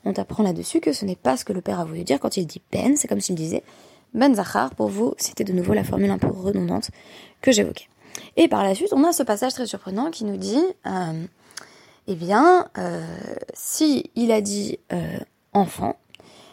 On 0.05 0.12
t'apprend 0.12 0.43
là-dessus 0.43 0.81
que 0.81 0.93
ce 0.93 1.05
n'est 1.05 1.17
pas 1.17 1.37
ce 1.37 1.44
que 1.44 1.52
le 1.52 1.61
père 1.61 1.79
a 1.79 1.85
voulu 1.85 2.02
dire 2.02 2.19
quand 2.19 2.37
il 2.37 2.46
dit 2.46 2.61
ben, 2.73 2.96
c'est 2.96 3.06
comme 3.06 3.20
s'il 3.20 3.37
disait 3.37 3.62
ben 4.14 4.35
zachar. 4.35 4.75
Pour 4.75 4.88
vous, 4.88 5.14
c'était 5.19 5.44
de 5.44 5.52
nouveau 5.52 5.75
la 5.75 5.85
formule 5.85 6.11
un 6.11 6.19
peu 6.19 6.29
redondante 6.29 6.90
que 7.40 7.52
j'évoquais. 7.52 7.87
Et 8.40 8.46
par 8.46 8.62
la 8.62 8.76
suite, 8.76 8.93
on 8.93 9.02
a 9.02 9.12
ce 9.12 9.25
passage 9.25 9.52
très 9.52 9.67
surprenant 9.67 10.12
qui 10.12 10.25
nous 10.25 10.37
dit, 10.37 10.62
euh, 10.87 11.25
eh 12.06 12.14
bien, 12.14 12.69
euh, 12.79 13.05
si 13.52 14.12
il 14.14 14.31
a 14.31 14.40
dit 14.40 14.79
euh, 14.93 15.19
enfant, 15.52 15.96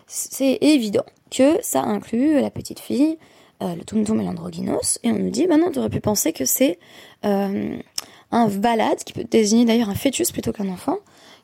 c'est 0.08 0.58
évident 0.62 1.06
que 1.30 1.60
ça 1.62 1.84
inclut 1.84 2.42
la 2.42 2.50
petite 2.50 2.80
fille, 2.80 3.18
le 3.62 3.84
tumtum 3.84 4.20
et 4.20 4.26
l'androgynos, 4.26 5.00
et 5.04 5.12
on 5.12 5.18
nous 5.18 5.30
dit, 5.30 5.48
maintenant, 5.48 5.72
tu 5.72 5.80
aurais 5.80 5.90
pu 5.90 6.02
penser 6.02 6.34
que 6.34 6.46
c'est 6.46 6.78
un 7.24 8.48
balade, 8.50 9.04
qui 9.04 9.14
peut 9.14 9.24
désigner 9.24 9.66
d'ailleurs 9.66 9.90
un 9.90 9.96
fœtus 9.96 10.32
plutôt 10.32 10.52
qu'un 10.52 10.70
enfant, 10.70 10.98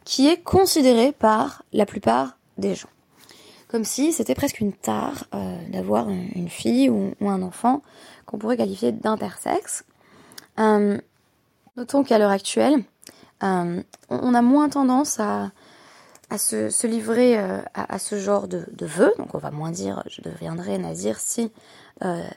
qui 0.06 0.28
est 0.28 0.38
considéré 0.44 1.12
par 1.14 1.64
la 1.72 1.86
plupart 1.86 2.38
des 2.58 2.76
gens. 2.76 2.90
Comme 3.68 3.84
si 3.84 4.12
c'était 4.12 4.36
presque 4.36 4.60
une 4.60 4.74
tare 4.74 5.26
d'avoir 5.70 6.10
une 6.10 6.50
fille 6.50 6.90
ou 6.90 7.14
un 7.22 7.42
enfant 7.42 7.82
qu'on 8.26 8.38
pourrait 8.38 8.58
qualifier 8.58 8.92
d'intersexe. 8.92 9.84
Euh, 10.62 10.98
notons 11.76 12.04
qu'à 12.04 12.20
l'heure 12.20 12.32
actuelle, 12.32 12.84
euh, 13.44 13.82
on 14.10 14.34
a 14.34 14.42
moins 14.42 14.70
tendance 14.70 15.20
à, 15.20 15.52
se, 16.38 16.88
livrer 16.88 17.38
euh, 17.38 17.62
à, 17.74 18.00
ce 18.00 18.18
genre 18.18 18.48
de, 18.48 18.66
vœux. 18.82 19.14
Donc 19.18 19.34
on 19.36 19.40
va 19.40 19.52
moins 19.52 19.72
dire 19.72 20.04
je 20.10 20.22
deviendrai 20.22 20.78
nazir 20.78 21.20
si 21.20 21.52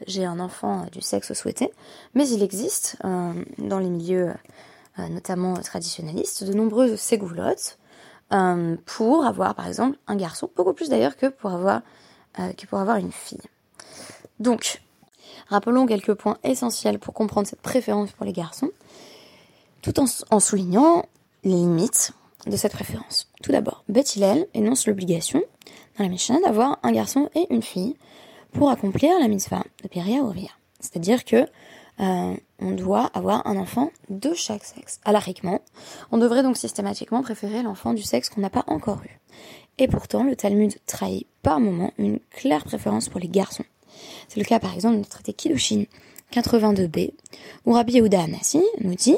j'ai 0.06 0.26
un 0.26 0.40
enfant 0.40 0.87
du 0.92 1.00
sexe 1.00 1.32
souhaité. 1.32 1.70
Mais 2.14 2.28
il 2.28 2.42
existe 2.42 2.98
dans 3.02 3.78
les 3.78 3.88
milieux 3.88 4.34
notamment 4.98 5.54
traditionnalistes 5.54 6.44
de 6.44 6.52
nombreuses 6.52 6.96
ségoulottes 6.96 7.78
pour 8.84 9.25
avoir 9.25 9.54
par 9.54 9.66
exemple 9.66 9.96
un 10.06 10.16
garçon, 10.16 10.50
beaucoup 10.54 10.75
plus 10.75 10.90
d'ailleurs 10.90 11.16
que 11.16 11.28
pour 11.28 11.50
avoir 11.50 11.82
une 12.98 13.12
fille. 13.12 13.40
Rappelons 15.48 15.86
quelques 15.86 16.14
points 16.14 16.38
essentiels 16.44 16.98
pour 16.98 17.14
comprendre 17.14 17.46
cette 17.46 17.60
préférence 17.60 18.12
pour 18.12 18.24
les 18.24 18.32
garçons, 18.32 18.70
tout 19.82 19.94
en, 20.00 20.40
soulignant 20.40 21.04
les 21.42 21.50
limites 21.50 22.12
de 22.46 22.56
cette 22.56 22.72
préférence. 22.72 23.30
Tout 23.42 23.52
d'abord, 23.52 23.84
Beth 23.88 24.18
énonce 24.54 24.86
l'obligation 24.86 25.42
dans 25.98 26.04
la 26.04 26.10
Mishnah 26.10 26.40
d'avoir 26.40 26.78
un 26.82 26.92
garçon 26.92 27.28
et 27.34 27.46
une 27.50 27.62
fille 27.62 27.96
pour 28.52 28.70
accomplir 28.70 29.18
la 29.20 29.28
mitzvah 29.28 29.62
de 29.82 29.88
Peria 29.88 30.18
Uriah. 30.18 30.50
C'est-à-dire 30.80 31.24
que 31.24 31.46
euh, 32.00 32.34
on 32.58 32.72
doit 32.72 33.10
avoir 33.14 33.46
un 33.46 33.56
enfant 33.56 33.90
de 34.08 34.34
chaque 34.34 34.64
sexe. 34.64 35.00
Alariquement, 35.04 35.60
on 36.10 36.18
devrait 36.18 36.42
donc 36.42 36.56
systématiquement 36.56 37.22
préférer 37.22 37.62
l'enfant 37.62 37.94
du 37.94 38.02
sexe 38.02 38.28
qu'on 38.28 38.40
n'a 38.40 38.50
pas 38.50 38.64
encore 38.66 39.02
eu. 39.04 39.20
Et 39.78 39.88
pourtant, 39.88 40.24
le 40.24 40.36
Talmud 40.36 40.72
trahit 40.86 41.26
par 41.42 41.60
moment 41.60 41.92
une 41.98 42.20
claire 42.30 42.64
préférence 42.64 43.08
pour 43.08 43.20
les 43.20 43.28
garçons. 43.28 43.64
C'est 44.28 44.40
le 44.40 44.44
cas 44.44 44.58
par 44.58 44.74
exemple 44.74 44.98
du 44.98 45.08
traité 45.08 45.32
Kiddushin 45.32 45.84
82b, 46.32 47.12
où 47.66 47.72
Rabbi 47.72 47.94
Yehuda 47.94 48.22
Anassi 48.22 48.62
nous 48.80 48.94
dit 48.94 49.16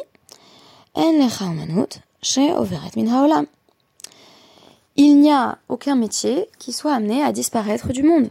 Il 4.96 5.20
n'y 5.20 5.32
a 5.32 5.58
aucun 5.68 5.94
métier 5.94 6.48
qui 6.58 6.72
soit 6.72 6.94
amené 6.94 7.22
à 7.22 7.32
disparaître 7.32 7.92
du 7.92 8.02
monde. 8.02 8.28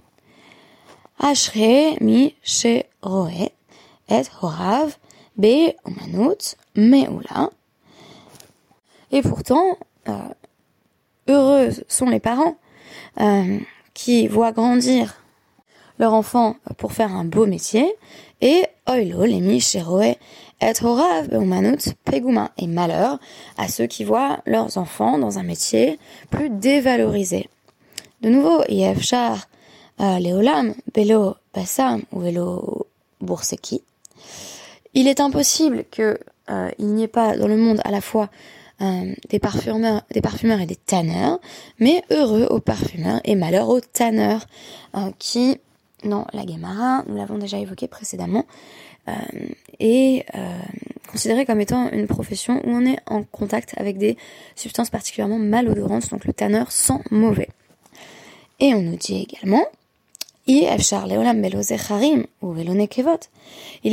Ashre 1.20 1.96
mi 2.02 2.36
roe 3.02 3.30
et 4.10 4.22
horav 4.42 4.98
be 5.38 5.74
umanut 5.86 6.56
meula. 6.76 7.50
Et 9.12 9.22
pourtant, 9.22 9.78
euh, 10.10 10.14
heureux 11.28 11.70
sont 11.88 12.10
les 12.10 12.20
parents 12.20 12.58
euh, 13.22 13.60
qui 13.94 14.28
voient 14.28 14.52
grandir 14.52 15.25
leur 16.00 16.14
enfant 16.14 16.56
pour 16.78 16.94
faire 16.94 17.14
un 17.14 17.26
beau 17.26 17.46
métier 17.46 17.94
et 18.42 18.64
oilo 18.88 19.26
lemi 19.26 19.60
sheroe 19.62 20.16
et 20.62 20.84
horav 20.84 21.30
beumanut 21.30 21.94
peguma 22.04 22.52
et 22.58 22.68
malheur 22.68 23.20
à 23.58 23.68
ceux 23.68 23.88
qui 23.88 24.04
voient 24.04 24.40
leurs 24.46 24.78
enfants 24.78 25.18
dans 25.18 25.38
un 25.40 25.44
métier 25.44 26.00
plus 26.30 26.50
dévalorisé. 26.50 27.50
De 28.22 28.30
nouveau, 28.30 28.64
yefshar 28.70 29.48
leolam 30.00 30.74
belo 30.94 31.36
basam 31.54 32.04
ou 32.12 32.20
velo 32.20 32.88
bourseki. 33.22 33.82
Il 34.94 35.08
est 35.08 35.20
impossible 35.20 35.84
que 35.92 36.18
euh, 36.50 36.72
il 36.80 36.88
n'y 36.88 37.04
ait 37.04 37.08
pas 37.08 37.38
dans 37.38 37.48
le 37.48 37.58
monde 37.58 37.82
à 37.84 37.92
la 37.92 38.02
fois 38.02 38.30
euh, 38.82 39.14
des 39.30 39.40
parfumeurs, 39.40 40.04
des 40.12 40.22
parfumeurs 40.22 40.60
et 40.60 40.66
des 40.66 40.76
tanneurs, 40.76 41.40
mais 41.80 42.04
heureux 42.12 42.48
aux 42.50 42.60
parfumeurs 42.60 43.20
et 43.24 43.36
malheur 43.36 43.70
aux 43.70 43.82
tanneurs, 43.82 44.46
euh, 44.96 45.12
qui, 45.18 45.58
dans 46.04 46.28
la 46.34 46.46
Gemara, 46.46 47.04
nous 47.08 47.16
l'avons 47.16 47.38
déjà 47.38 47.58
évoqué 47.58 47.88
précédemment, 47.88 48.46
euh, 49.08 49.14
est 49.80 50.26
considéré 51.12 51.46
comme 51.46 51.62
étant 51.62 51.90
une 51.92 52.08
profession 52.08 52.62
où 52.66 52.70
on 52.70 52.86
est 52.86 52.98
en 53.06 53.24
contact 53.24 53.74
avec 53.78 53.98
des 53.98 54.18
substances 54.56 54.90
particulièrement 54.90 55.38
malodorantes, 55.38 56.10
donc 56.10 56.26
le 56.26 56.34
tanneur 56.34 56.72
sent 56.72 57.00
mauvais. 57.12 57.50
Et 58.60 58.74
on 58.74 58.82
nous 58.82 58.96
dit 58.98 59.28
également, 59.30 59.64
il 60.48 60.64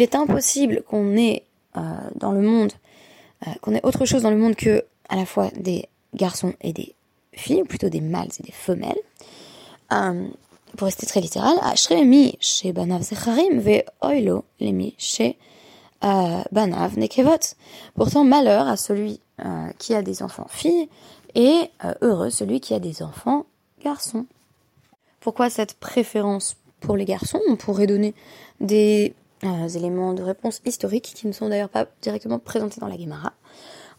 est 0.02 0.14
impossible 0.14 0.82
qu'on 0.88 1.16
ait 1.16 1.42
dans 1.74 2.32
le 2.32 2.40
monde 2.40 2.72
euh, 3.46 3.50
qu'on 3.60 3.74
ait 3.74 3.84
autre 3.84 4.04
chose 4.04 4.22
dans 4.22 4.30
le 4.30 4.36
monde 4.36 4.54
que 4.54 4.84
à 5.08 5.16
la 5.16 5.26
fois 5.26 5.50
des 5.56 5.88
garçons 6.14 6.54
et 6.60 6.72
des 6.72 6.94
filles, 7.32 7.62
ou 7.62 7.64
plutôt 7.64 7.88
des 7.88 8.00
mâles 8.00 8.28
et 8.38 8.42
des 8.42 8.52
femelles. 8.52 9.00
Euh, 10.72 10.76
pour 10.76 10.86
rester 10.86 11.06
très 11.06 11.20
littéral, 11.20 11.56
mi 12.04 12.38
oilo 14.02 14.44
lemi 14.60 14.94
chez 14.98 15.38
euh, 16.04 16.42
Banav 16.50 16.98
Nekevot. 16.98 17.56
Pourtant, 17.94 18.24
malheur 18.24 18.66
à 18.66 18.76
celui 18.76 19.20
qui 19.78 19.92
a 19.92 20.02
des 20.02 20.22
enfants 20.22 20.46
filles 20.48 20.88
et 21.34 21.70
heureux 22.00 22.30
celui 22.30 22.60
qui 22.60 22.74
a 22.74 22.78
des 22.78 23.02
enfants 23.02 23.46
garçons. 23.82 24.26
Pourquoi 25.18 25.50
cette 25.50 25.74
préférence 25.74 26.56
pour 26.80 26.96
les 26.96 27.04
garçons? 27.04 27.40
On 27.48 27.56
pourrait 27.56 27.86
donner 27.86 28.14
des 28.60 29.14
euh, 29.44 29.68
éléments 29.68 30.12
de 30.12 30.22
réponse 30.22 30.60
historiques 30.64 31.12
qui 31.14 31.26
ne 31.26 31.32
sont 31.32 31.48
d'ailleurs 31.48 31.68
pas 31.68 31.86
directement 32.00 32.38
présentés 32.38 32.80
dans 32.80 32.88
la 32.88 32.96
Gemara. 32.96 33.32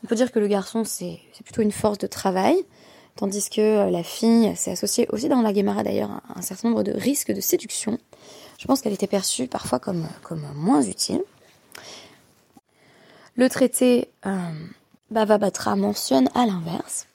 On 0.03 0.07
peut 0.07 0.15
dire 0.15 0.31
que 0.31 0.39
le 0.39 0.47
garçon, 0.47 0.83
c'est 0.83 1.19
plutôt 1.43 1.61
une 1.61 1.71
force 1.71 1.97
de 1.97 2.07
travail, 2.07 2.57
tandis 3.15 3.49
que 3.49 3.61
euh, 3.61 3.89
la 3.89 4.03
fille, 4.03 4.53
c'est 4.55 4.71
associé 4.71 5.07
aussi 5.11 5.29
dans 5.29 5.41
la 5.41 5.53
Gemara 5.53 5.83
d'ailleurs 5.83 6.21
à 6.29 6.39
un 6.39 6.41
certain 6.41 6.69
nombre 6.69 6.83
de 6.83 6.91
risques 6.91 7.31
de 7.31 7.41
séduction. 7.41 7.97
Je 8.63 8.67
pense 8.67 8.81
qu'elle 8.81 8.93
était 8.93 9.07
perçue 9.07 9.47
parfois 9.47 9.79
comme, 9.79 10.07
moins 10.55 10.81
utile. 10.81 11.21
Le 13.35 13.49
traité 13.49 14.09
euh, 14.25 14.37
Bava 15.11 15.37
Batra 15.37 15.75
mentionne 15.75 16.29
à 16.33 16.45
l'inverse 16.45 17.07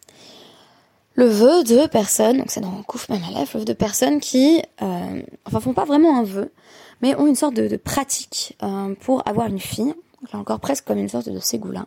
le 1.14 1.26
vœu 1.26 1.64
de 1.64 1.87
personnes, 1.88 2.37
donc 2.37 2.50
c'est 2.50 2.61
dans 2.61 2.83
Kouf 2.83 3.09
Mamalef, 3.09 3.55
le 3.55 3.61
vœu 3.61 3.64
de 3.64 3.73
personnes 3.73 4.21
qui, 4.21 4.62
euh, 4.83 5.23
enfin, 5.47 5.59
font 5.59 5.73
pas 5.73 5.85
vraiment 5.85 6.17
un 6.17 6.23
vœu, 6.23 6.52
mais 7.00 7.17
ont 7.17 7.26
une 7.26 7.35
sorte 7.35 7.55
de, 7.55 7.76
pratique 7.76 8.57
euh, 8.62 8.95
pour 9.00 9.26
avoir 9.26 9.49
une 9.49 9.59
fille, 9.59 9.95
là 10.33 10.38
encore 10.38 10.61
presque 10.61 10.85
comme 10.85 10.99
une 10.99 11.09
sorte 11.09 11.28
de 11.28 11.40
ségoulin, 11.40 11.87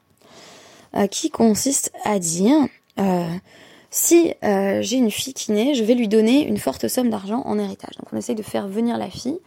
qui 1.12 1.30
consiste 1.30 1.94
à 2.03 2.20
dire 2.20 2.68
euh, 3.91 3.95
si 4.00 4.33
j'ai 4.81 4.98
une 4.98 5.12
fille 5.12 5.33
qui 5.33 5.51
naît, 5.51 5.74
je 5.74 5.83
vais 5.83 5.95
lui 5.95 6.07
donner 6.07 6.45
une 6.48 6.57
forte 6.57 6.88
somme 6.88 7.10
d'argent 7.10 7.41
en 7.45 7.60
héritage. 7.60 7.95
Donc 7.98 8.07
on 8.13 8.17
essaye 8.17 8.36
de 8.36 8.43
faire 8.43 8.67
venir 8.67 8.98
la 8.98 9.10
fille 9.10 9.39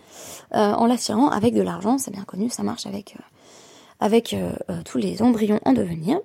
en 0.52 0.86
l'attirant 0.86 1.28
avec 1.30 1.54
de 1.54 1.62
l'argent, 1.62 1.98
c'est 1.98 2.12
bien 2.12 2.24
connu, 2.24 2.48
ça 2.48 2.62
marche 2.62 2.86
avec 2.86 3.16
avec 3.98 4.36
tous 4.84 4.98
les 4.98 5.22
embryons 5.22 5.58
en 5.64 5.72
devenir. 5.72 6.20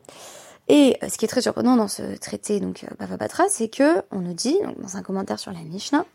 Et 0.67 0.97
ce 1.01 1.17
qui 1.17 1.25
est 1.25 1.27
très 1.27 1.41
surprenant 1.41 1.75
dans 1.75 1.88
ce 1.88 2.15
traité, 2.17 2.59
donc 2.59 2.85
Bava 2.99 3.17
Batra, 3.17 3.45
c'est 3.49 3.69
que 3.69 4.03
on 4.11 4.19
nous 4.19 4.33
dit, 4.33 4.59
donc, 4.63 4.79
dans 4.79 4.97
un 4.97 5.01
commentaire 5.01 5.39
sur 5.39 5.51
la 5.51 5.59
Mishnah, 5.61 6.05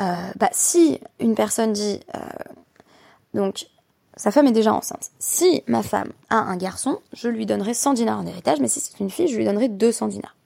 euh, 0.00 0.30
bah, 0.36 0.48
si 0.52 1.00
une 1.20 1.34
personne 1.34 1.72
dit, 1.72 2.00
euh, 2.14 2.18
donc, 3.32 3.66
sa 4.16 4.30
femme 4.30 4.46
est 4.46 4.52
déjà 4.52 4.72
enceinte. 4.72 5.10
Si 5.18 5.62
ma 5.66 5.82
femme 5.82 6.12
a 6.30 6.36
un 6.36 6.56
garçon, 6.56 7.00
je 7.12 7.28
lui 7.28 7.46
donnerai 7.46 7.74
100 7.74 7.94
dinars 7.94 8.18
en 8.18 8.26
héritage, 8.26 8.58
mais 8.60 8.68
si 8.68 8.80
c'est 8.80 8.98
une 9.00 9.10
fille, 9.10 9.28
je 9.28 9.36
lui 9.36 9.44
donnerai 9.44 9.68
200 9.68 10.08
dinars. 10.08 10.36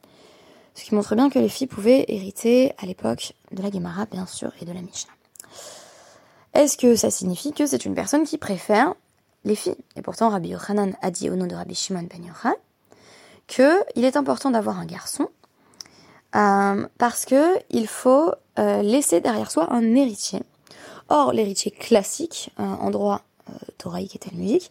Ce 0.78 0.84
qui 0.84 0.94
montre 0.94 1.16
bien 1.16 1.28
que 1.28 1.40
les 1.40 1.48
filles 1.48 1.66
pouvaient 1.66 2.04
hériter 2.06 2.72
à 2.78 2.86
l'époque 2.86 3.32
de 3.50 3.60
la 3.64 3.68
Gemara, 3.68 4.06
bien 4.06 4.26
sûr, 4.26 4.52
et 4.60 4.64
de 4.64 4.70
la 4.70 4.80
Mishnah. 4.80 5.12
Est-ce 6.54 6.76
que 6.76 6.94
ça 6.94 7.10
signifie 7.10 7.52
que 7.52 7.66
c'est 7.66 7.84
une 7.84 7.96
personne 7.96 8.22
qui 8.22 8.38
préfère 8.38 8.94
les 9.44 9.56
filles? 9.56 9.74
Et 9.96 10.02
pourtant, 10.02 10.28
Rabbi 10.28 10.50
Yochanan 10.50 10.94
a 11.02 11.10
dit 11.10 11.30
au 11.30 11.34
nom 11.34 11.48
de 11.48 11.54
Rabbi 11.56 11.74
Shimon 11.74 12.04
ben 12.04 12.24
Yochai 12.24 12.54
qu'il 13.48 14.04
est 14.04 14.16
important 14.16 14.52
d'avoir 14.52 14.78
un 14.78 14.86
garçon 14.86 15.28
euh, 16.36 16.86
parce 16.96 17.24
que 17.24 17.58
il 17.70 17.88
faut 17.88 18.30
euh, 18.60 18.80
laisser 18.82 19.20
derrière 19.20 19.50
soi 19.50 19.72
un 19.72 19.96
héritier. 19.96 20.44
Or, 21.08 21.32
l'héritier 21.32 21.72
classique 21.72 22.50
euh, 22.60 22.62
en 22.62 22.90
droit 22.90 23.22
thoraïque 23.78 24.14
et 24.14 24.20
talmudique, 24.20 24.70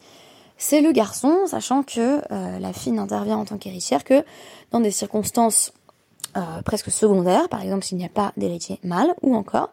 c'est 0.55 0.79
le 0.79 0.93
garçon, 0.93 1.47
sachant 1.47 1.83
que 1.83 2.21
la 2.29 2.73
fille 2.73 2.91
n'intervient 2.91 3.37
en 3.37 3.45
tant 3.45 3.57
qu'héritière 3.57 4.03
que 4.03 4.23
dans 4.71 4.79
des 4.79 4.91
circonstances 4.91 5.71
presque 6.65 6.91
secondaires, 6.91 7.49
par 7.49 7.61
exemple 7.61 7.83
s'il 7.83 7.97
n'y 7.97 8.05
a 8.05 8.09
pas 8.09 8.33
d'héritier 8.37 8.79
mâle, 8.83 9.13
ou 9.21 9.35
encore 9.35 9.69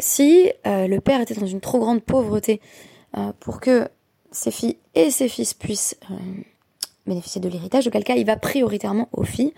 si 0.00 0.50
le 0.64 0.98
père 0.98 1.20
était 1.20 1.34
dans 1.34 1.46
une 1.46 1.60
trop 1.60 1.78
grande 1.78 2.02
pauvreté 2.02 2.60
pour 3.40 3.60
que 3.60 3.88
ses 4.30 4.50
filles 4.50 4.78
et 4.94 5.10
ses 5.10 5.28
fils 5.28 5.54
puissent 5.54 5.96
bénéficier 7.06 7.40
de 7.40 7.48
l'héritage, 7.48 7.86
auquel 7.86 8.04
cas 8.04 8.16
il 8.16 8.26
va 8.26 8.36
prioritairement 8.36 9.08
aux 9.12 9.24
filles 9.24 9.54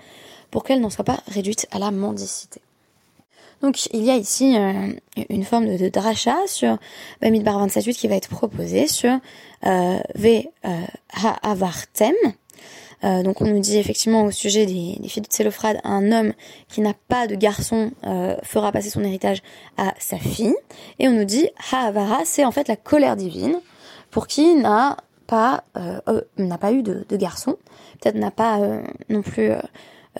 pour 0.51 0.65
qu'elles 0.65 0.81
n'en 0.81 0.91
soient 0.91 1.05
pas 1.05 1.21
réduites 1.29 1.67
à 1.71 1.79
la 1.79 1.91
mendicité. 1.91 2.61
Donc 3.61 3.87
il 3.93 4.05
y 4.05 4.11
a 4.11 4.17
ici 4.17 4.57
euh, 4.57 4.93
une 5.31 5.45
forme 5.45 5.67
de, 5.67 5.77
de 5.77 5.89
dracha 5.89 6.37
sur 6.47 6.79
Bamidbar 7.21 7.67
27.8 7.67 7.95
qui 7.95 8.09
va 8.09 8.15
être 8.15 8.29
proposée 8.29 8.87
sur 8.87 9.19
euh, 9.67 9.99
Ve 10.15 10.45
euh, 10.65 10.85
Ha'avartem. 11.13 12.15
Euh, 13.05 13.23
donc 13.23 13.41
on 13.41 13.47
nous 13.47 13.61
dit 13.61 13.79
effectivement 13.79 14.25
au 14.25 14.31
sujet 14.31 14.67
des, 14.67 14.97
des 15.01 15.09
filles 15.09 15.23
de 15.23 15.29
Tsélophrade, 15.29 15.79
un 15.85 16.11
homme 16.13 16.33
qui 16.69 16.81
n'a 16.81 16.95
pas 17.09 17.27
de 17.27 17.35
garçon 17.35 17.93
euh, 18.05 18.37
fera 18.43 18.73
passer 18.73 18.91
son 18.91 19.05
héritage 19.05 19.43
à 19.77 19.95
sa 19.99 20.19
fille. 20.19 20.55
Et 20.99 21.09
on 21.09 21.13
nous 21.13 21.25
dit 21.25 21.49
Ha'avara, 21.71 22.21
c'est 22.25 22.45
en 22.45 22.53
fait 22.53 22.69
la 22.69 22.77
colère 22.77 23.17
divine 23.17 23.61
pour 24.11 24.27
qui 24.27 24.55
n'a 24.55 24.97
pas 25.27 25.65
n'a 26.39 26.59
pas 26.59 26.73
eu 26.73 26.83
de, 26.83 27.05
de 27.07 27.17
garçon, 27.17 27.57
peut-être 28.01 28.17
n'a 28.17 28.31
pas 28.31 28.61
non 29.11 29.21
plus 29.21 29.53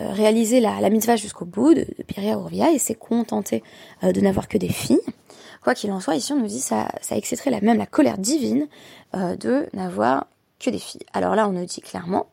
euh, 0.01 0.11
réaliser 0.11 0.61
la, 0.61 0.79
la 0.79 0.89
mitzvah 0.89 1.17
jusqu'au 1.17 1.45
bout 1.45 1.73
de, 1.73 1.81
de 1.81 2.03
Piria 2.03 2.33
Urvia 2.33 2.71
et 2.71 2.79
s'est 2.79 2.95
contenté 2.95 3.63
euh, 4.03 4.13
de 4.13 4.21
n'avoir 4.21 4.47
que 4.47 4.57
des 4.57 4.69
filles. 4.69 5.01
Quoi 5.61 5.73
qu'il 5.73 5.91
en 5.91 5.99
soit, 5.99 6.15
ici 6.15 6.31
on 6.31 6.37
nous 6.37 6.47
dit 6.47 6.61
ça, 6.61 6.87
ça 7.01 7.17
exciterait 7.17 7.49
la 7.49 7.59
même 7.59 7.77
la 7.77 7.85
colère 7.85 8.17
divine 8.17 8.67
euh, 9.13 9.35
de 9.35 9.67
n'avoir 9.73 10.27
que 10.59 10.69
des 10.69 10.79
filles. 10.79 11.01
Alors 11.11 11.35
là, 11.35 11.49
on 11.49 11.51
nous 11.51 11.65
dit 11.65 11.81
clairement, 11.81 12.27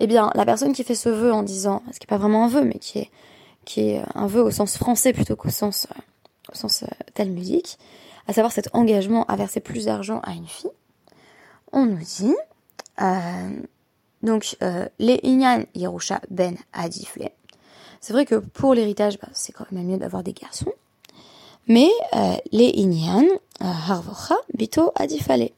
eh 0.00 0.06
bien, 0.06 0.30
la 0.34 0.44
personne 0.44 0.72
qui 0.72 0.84
fait 0.84 0.94
ce 0.94 1.08
vœu 1.08 1.32
en 1.32 1.42
disant, 1.42 1.82
ce 1.92 1.98
qui 1.98 2.04
est 2.04 2.08
pas 2.08 2.18
vraiment 2.18 2.44
un 2.44 2.48
vœu, 2.48 2.64
mais 2.64 2.78
qui 2.78 2.98
est, 2.98 3.10
qui 3.64 3.80
est 3.90 4.02
un 4.14 4.26
vœu 4.26 4.42
au 4.42 4.50
sens 4.50 4.76
français 4.76 5.12
plutôt 5.12 5.36
qu'au 5.36 5.50
sens, 5.50 5.86
au 6.50 6.54
sens 6.54 6.84
talmudique, 7.14 7.78
à 8.26 8.32
savoir 8.32 8.52
cet 8.52 8.74
engagement 8.74 9.24
à 9.26 9.36
verser 9.36 9.60
plus 9.60 9.84
d'argent 9.86 10.20
à 10.22 10.32
une 10.32 10.46
fille, 10.46 10.70
on 11.72 11.86
nous 11.86 12.02
dit, 12.02 12.34
euh, 13.00 13.62
donc, 14.22 14.56
euh, 14.62 14.86
les 14.98 15.20
Inyan 15.22 15.64
Yerusha 15.74 16.20
Ben 16.30 16.56
Adifle. 16.72 17.30
C'est 18.00 18.12
vrai 18.12 18.26
que 18.26 18.36
pour 18.36 18.74
l'héritage, 18.74 19.18
bah, 19.18 19.28
c'est 19.32 19.52
quand 19.52 19.70
même 19.72 19.86
mieux 19.86 19.98
d'avoir 19.98 20.22
des 20.22 20.32
garçons. 20.32 20.72
Mais 21.66 21.88
euh, 22.16 22.36
les 22.52 22.68
Inyan 22.76 23.24
euh, 23.24 23.64
Harvocha 23.64 24.36
Bito 24.54 24.92
Adifale. 24.96 25.50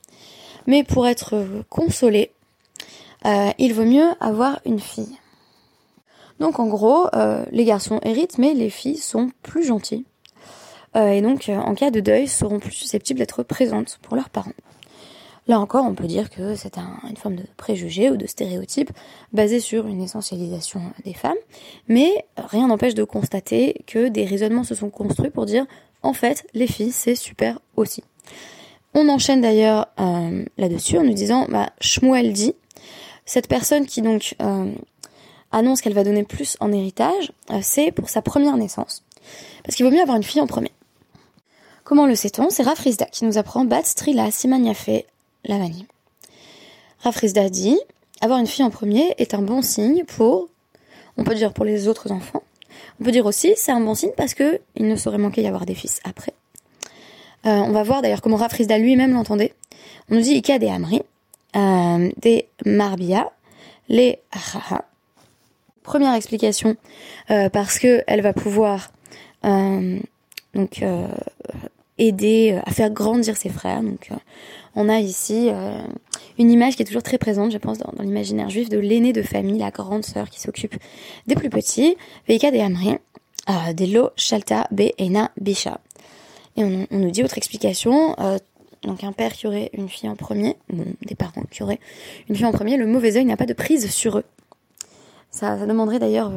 Mais 0.67 0.85
pour 0.85 1.07
être 1.07 1.47
consolé, 1.69 2.33
il 3.25 3.75
vaut 3.75 3.85
mieux 3.85 4.11
avoir 4.21 4.61
une 4.65 4.81
fille. 4.81 5.19
Donc 6.41 6.59
en 6.59 6.67
gros, 6.67 7.09
les 7.51 7.65
garçons 7.65 8.01
héritent, 8.03 8.39
mais 8.39 8.55
les 8.55 8.71
filles 8.71 8.97
sont 8.97 9.31
plus 9.43 9.65
gentilles. 9.65 10.05
et 10.97 11.23
donc, 11.23 11.49
en 11.49 11.75
cas 11.75 11.91
de 11.91 12.01
deuil, 12.01 12.27
seront 12.27 12.59
plus 12.59 12.73
susceptibles 12.73 13.19
d'être 13.19 13.43
présentes 13.43 13.99
pour 14.03 14.17
leurs 14.17 14.31
parents. 14.31 14.53
Là 15.49 15.59
encore, 15.59 15.85
on 15.85 15.95
peut 15.95 16.07
dire 16.07 16.31
que 16.31 16.55
c'est 16.55 16.79
une 16.79 17.17
forme 17.17 17.35
de 17.35 17.45
préjugé 17.57 18.11
ou 18.11 18.17
de 18.17 18.27
stéréotype 18.27 18.91
basé 19.33 19.59
sur 19.59 19.89
une 19.89 20.01
essentialisation 20.01 20.81
des 21.05 21.15
femmes, 21.15 21.37
mais 21.89 22.25
rien 22.37 22.69
n'empêche 22.69 22.95
de 22.95 23.03
constater 23.03 23.83
que 23.87 24.09
des 24.09 24.25
raisonnements 24.25 24.63
se 24.63 24.77
sont 24.77 24.91
construits 24.91 25.31
pour 25.31 25.47
dire 25.47 25.67
en 26.03 26.13
fait 26.13 26.47
les 26.55 26.69
filles 26.69 26.93
c'est 26.93 27.17
super 27.17 27.59
aussi. 27.75 28.05
On 28.95 29.09
enchaîne 29.09 29.41
d'ailleurs 29.41 29.89
euh, 29.99 30.45
là-dessus 30.59 30.99
en 30.99 31.03
nous 31.03 31.15
disant 31.15 31.47
bah, 31.49 31.71
Shmuel 31.81 32.33
cette 33.25 33.49
personne 33.49 33.87
qui 33.87 34.03
donc 34.03 34.35
euh, 34.43 34.73
annonce 35.51 35.81
qu'elle 35.81 35.95
va 35.95 36.05
donner 36.05 36.25
plus 36.25 36.57
en 36.61 36.73
héritage, 36.73 37.33
euh, 37.51 37.61
c'est 37.63 37.93
pour 37.93 38.09
sa 38.09 38.23
première 38.23 38.57
naissance, 38.57 39.05
parce 39.65 39.77
qu'il 39.77 39.87
vaut 39.87 39.93
mieux 39.93 40.03
avoir 40.03 40.17
une 40.17 40.23
fille 40.23 40.41
en 40.41 40.47
premier. 40.47 40.73
Comment 41.85 42.07
le 42.07 42.15
sait-on? 42.15 42.49
C'est 42.51 42.63
Rafrizda 42.63 43.07
qui 43.07 43.25
nous 43.25 43.39
apprend 43.39 43.65
Bat 43.65 43.85
Strila 43.85 44.31
Simaniafe 44.31 45.05
Lavani. 45.45 45.87
Rafrizda 47.01 47.49
dit 47.49 47.79
avoir 48.21 48.39
une 48.39 48.47
fille 48.47 48.65
en 48.65 48.71
premier 48.71 49.15
est 49.19 49.35
un 49.35 49.43
bon 49.43 49.63
signe 49.63 50.05
pour, 50.05 50.49
on 51.17 51.25
peut 51.25 51.35
dire 51.35 51.53
pour 51.53 51.65
les 51.65 51.89
autres 51.89 52.13
enfants. 52.13 52.43
On 53.01 53.05
peut 53.05 53.11
dire 53.11 53.27
aussi 53.27 53.53
c'est 53.57 53.73
un 53.73 53.81
bon 53.81 53.95
signe 53.95 54.13
parce 54.17 54.35
que 54.35 54.61
il 54.77 54.87
ne 54.87 54.97
saurait 54.97 55.19
manquer 55.19 55.43
y 55.43 55.47
avoir 55.47 55.67
des 55.67 55.75
fils 55.75 56.01
après. 56.05 56.33
Euh, 57.45 57.51
on 57.51 57.73
va 57.73 57.83
voir 57.83 58.03
d'ailleurs 58.03 58.23
comment 58.23 58.37
Rafrizda 58.37 58.79
lui-même 58.79 59.13
l'entendait. 59.13 59.55
On 60.09 60.15
nous 60.15 60.21
dit 60.21 60.35
Ika 60.35 60.59
des 60.59 60.69
Amri, 60.69 61.03
euh, 61.57 62.11
des 62.19 62.49
Marbia, 62.65 63.33
les 63.89 64.21
Achaha. 64.31 64.85
Première 65.83 66.15
explication, 66.15 66.77
euh, 67.31 67.49
parce 67.49 67.79
que 67.79 68.03
elle 68.07 68.21
va 68.21 68.33
pouvoir 68.33 68.93
donc 70.55 70.85
aider 71.99 72.61
à 72.65 72.71
faire 72.71 72.91
grandir 72.91 73.37
ses 73.37 73.49
frères. 73.49 73.83
Donc 73.83 74.11
on 74.77 74.89
a 74.89 75.01
ici 75.01 75.51
une 76.39 76.51
image 76.51 76.77
qui 76.77 76.83
est 76.83 76.87
toujours 76.87 77.03
très 77.03 77.19
présente, 77.19 77.51
je 77.51 77.59
pense, 77.59 77.79
dans, 77.79 77.93
l'imaginaire 78.01 78.49
juif 78.49 78.69
de 78.69 78.79
l'aîné 78.79 79.13
de 79.13 79.23
famille, 79.23 79.59
la 79.59 79.71
grande 79.71 80.05
sœur 80.05 80.31
qui 80.31 80.41
s'occupe 80.41 80.77
des 81.27 81.35
plus 81.35 81.51
petits. 81.51 81.97
Veika 82.29 82.51
de 82.51 82.59
Amri, 82.59 82.97
euh, 83.51 83.73
des 83.73 83.87
Lo 83.87 84.11
Shalta 84.17 84.69
Be 84.71 84.91
Ena 84.99 85.31
Bisha. 85.41 85.81
Et 86.57 86.65
on, 86.65 86.87
nous 86.91 87.11
dit 87.11 87.25
autre 87.25 87.39
explication, 87.39 88.15
euh, 88.21 88.39
donc 88.83 89.05
un 89.05 89.13
père 89.13 89.33
qui 89.33 89.47
aurait 89.47 89.71
une 89.73 89.89
fille 89.89 90.09
en 90.09 90.17
premier, 90.17 90.57
bon, 90.69 90.87
des 91.03 91.15
parents 91.15 91.45
qui 91.51 91.63
auraient 91.63 91.81
une 92.29 92.37
fille 92.37 92.47
en 92.47 92.53
premier, 92.53 92.77
le 92.77 92.87
mauvais 92.87 93.17
œil 93.17 93.25
n'a 93.25 93.37
pas 93.37 93.47
de 93.47 93.53
prise 93.53 93.91
sur 93.91 94.19
eux. 94.19 94.25
Ça, 95.31 95.67
demanderait 95.67 95.99
d'ailleurs 95.99 96.31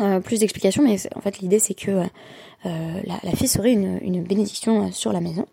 euh, 0.00 0.20
plus 0.20 0.40
d'explications, 0.40 0.82
mais 0.82 0.96
en 1.14 1.20
fait 1.20 1.38
l'idée 1.38 1.58
c'est 1.58 1.74
que 1.74 2.02
la, 2.64 3.36
fille 3.36 3.48
serait 3.48 3.72
une, 3.72 3.98
une 4.02 4.22
bénédiction 4.22 4.92
sur 4.92 5.12
la 5.12 5.20
maison. 5.20 5.46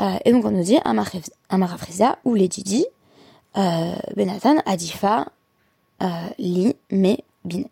Euh, 0.00 0.16
et 0.24 0.32
donc 0.32 0.44
on 0.44 0.50
nous 0.50 0.62
dit 0.62 0.78
Amara 0.84 1.78
Frisa 1.78 2.18
ou 2.24 2.34
les 2.34 2.48
Didi, 2.48 2.86
euh, 3.56 3.94
Benathan, 4.14 4.56
Adifa, 4.66 5.26
euh, 6.02 6.06
Li, 6.38 6.76
Me, 6.90 7.16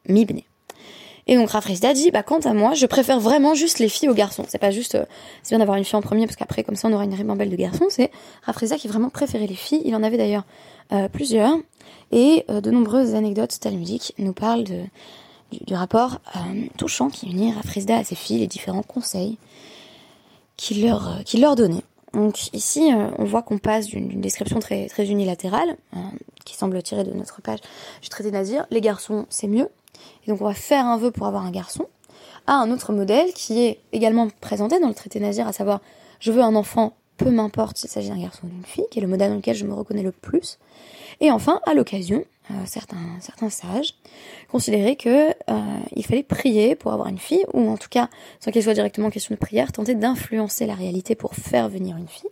Mibne. 0.09 0.41
Et 1.26 1.37
donc 1.37 1.50
Rafrizda 1.50 1.95
dit, 1.95 2.11
bah 2.11 2.23
quant 2.23 2.40
à 2.40 2.52
moi, 2.52 2.75
je 2.75 2.87
préfère 2.87 3.19
vraiment 3.19 3.54
juste 3.54 3.78
les 3.78 3.88
filles 3.88 4.09
aux 4.09 4.14
garçons. 4.14 4.45
C'est 4.49 4.59
pas 4.59 4.71
juste, 4.71 4.99
c'est 5.43 5.50
bien 5.50 5.59
d'avoir 5.59 5.78
une 5.78 5.85
fille 5.85 5.97
en 5.97 6.02
premier 6.02 6.26
parce 6.26 6.37
qu'après 6.37 6.64
comme 6.64 6.76
ça 6.76 6.88
on 6.88 6.93
aura 6.93 7.04
une 7.04 7.14
ribambelle 7.14 7.50
de 7.50 7.57
garçons. 7.57 7.87
C'est 7.88 8.11
Rafrizda 8.43 8.76
qui 8.76 8.88
vraiment 8.88 9.11
préférait 9.11 9.47
les 9.47 9.54
filles. 9.54 9.83
Il 9.85 9.95
en 9.95 10.02
avait 10.02 10.19
d'ailleurs 10.19 10.45
plusieurs. 11.12 11.57
Et 12.12 12.45
de 12.49 12.71
nombreuses 12.71 13.14
anecdotes 13.14 13.59
talmudiques 13.59 14.12
nous 14.19 14.35
parlent 14.35 14.64
de, 14.64 14.83
du, 15.50 15.75
rapport 15.75 16.21
touchant 16.76 17.09
qui 17.09 17.26
unit 17.26 17.52
Rafrizda 17.52 17.97
à 17.97 18.04
ses 18.04 18.14
filles, 18.14 18.40
les 18.40 18.47
différents 18.47 18.83
conseils 18.83 19.38
qu'il 20.57 20.87
leur, 20.87 21.23
qu'il 21.25 21.40
leur 21.40 21.57
donnait. 21.57 21.83
Donc 22.14 22.52
ici, 22.52 22.93
euh, 22.93 23.09
on 23.19 23.25
voit 23.25 23.43
qu'on 23.43 23.59
passe 23.59 23.87
d'une 23.87 24.21
description 24.21 24.61
très, 24.61 24.87
très 24.87 25.07
unilatérale, 25.07 25.76
euh, 25.95 26.00
qui 26.45 26.57
semble 26.57 26.81
tirer 26.83 27.04
de 27.04 27.12
notre 27.12 27.43
page 27.43 27.59
du 28.02 28.09
traité 28.09 28.31
Nazir, 28.31 28.66
les 28.71 28.81
garçons 28.81 29.26
c'est 29.28 29.49
mieux, 29.49 29.69
et 30.26 30.30
donc 30.30 30.40
on 30.40 30.44
va 30.44 30.54
faire 30.54 30.87
un 30.87 30.99
vœu 30.99 31.11
pour 31.11 31.26
avoir 31.26 31.44
un 31.44 31.50
garçon, 31.50 31.87
à 32.46 32.54
un 32.54 32.70
autre 32.70 32.92
modèle 32.92 33.32
qui 33.32 33.62
est 33.62 33.80
également 33.92 34.28
présenté 34.40 34.80
dans 34.80 34.88
le 34.88 34.94
traité 34.94 35.20
Nazir, 35.20 35.46
à 35.46 35.52
savoir 35.52 35.80
je 36.20 36.32
veux 36.32 36.42
un 36.42 36.54
enfant, 36.54 36.94
peu 37.16 37.30
m'importe 37.30 37.76
s'il 37.76 37.90
s'agit 37.90 38.08
d'un 38.08 38.20
garçon 38.20 38.46
ou 38.46 38.49
d'une 38.49 38.64
fille, 38.64 38.87
qui 38.90 38.99
est 38.99 39.02
le 39.02 39.08
modèle 39.08 39.30
dans 39.30 39.37
lequel 39.37 39.54
je 39.54 39.64
me 39.64 39.75
reconnais 39.75 40.02
le 40.02 40.12
plus. 40.12 40.58
Et 41.20 41.30
enfin, 41.30 41.61
à 41.66 41.75
l'occasion, 41.75 42.25
euh, 42.50 42.54
certains, 42.66 42.96
certains 43.20 43.50
sages 43.50 43.94
considéraient 44.50 44.96
que 44.96 45.28
il 45.94 46.04
fallait 46.04 46.23
prier 46.23 46.75
pour 46.75 46.92
avoir 46.92 47.08
une 47.08 47.18
fille, 47.18 47.44
ou 47.52 47.70
en 47.70 47.76
tout 47.76 47.88
cas, 47.88 48.08
sans 48.40 48.50
qu'il 48.50 48.62
soit 48.62 48.75
directement 48.75 49.11
question 49.11 49.34
de 49.34 49.38
prière, 49.38 49.70
tenter 49.70 49.94
d'influencer 49.94 50.66
la 50.66 50.75
réalité 50.75 51.14
pour 51.14 51.34
faire 51.34 51.68
venir 51.68 51.96
une 51.96 52.08
fille. 52.08 52.30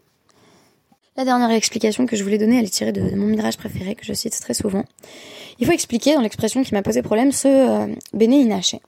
La 1.16 1.24
dernière 1.24 1.50
explication 1.50 2.06
que 2.06 2.16
je 2.16 2.24
voulais 2.24 2.38
donner, 2.38 2.58
elle 2.58 2.64
est 2.64 2.70
tirée 2.70 2.92
de, 2.92 3.14
mon 3.14 3.26
midrash 3.26 3.56
préféré, 3.56 3.94
que 3.94 4.04
je 4.04 4.14
cite 4.14 4.38
très 4.40 4.54
souvent. 4.54 4.84
Il 5.58 5.66
faut 5.66 5.72
expliquer, 5.72 6.14
dans 6.14 6.22
l'expression 6.22 6.62
qui 6.62 6.72
m'a 6.72 6.82
posé 6.82 7.02
problème, 7.02 7.32
ce 7.32 7.48
euh, 7.48 7.94
Béné 8.14 8.40
Inaché. 8.40 8.80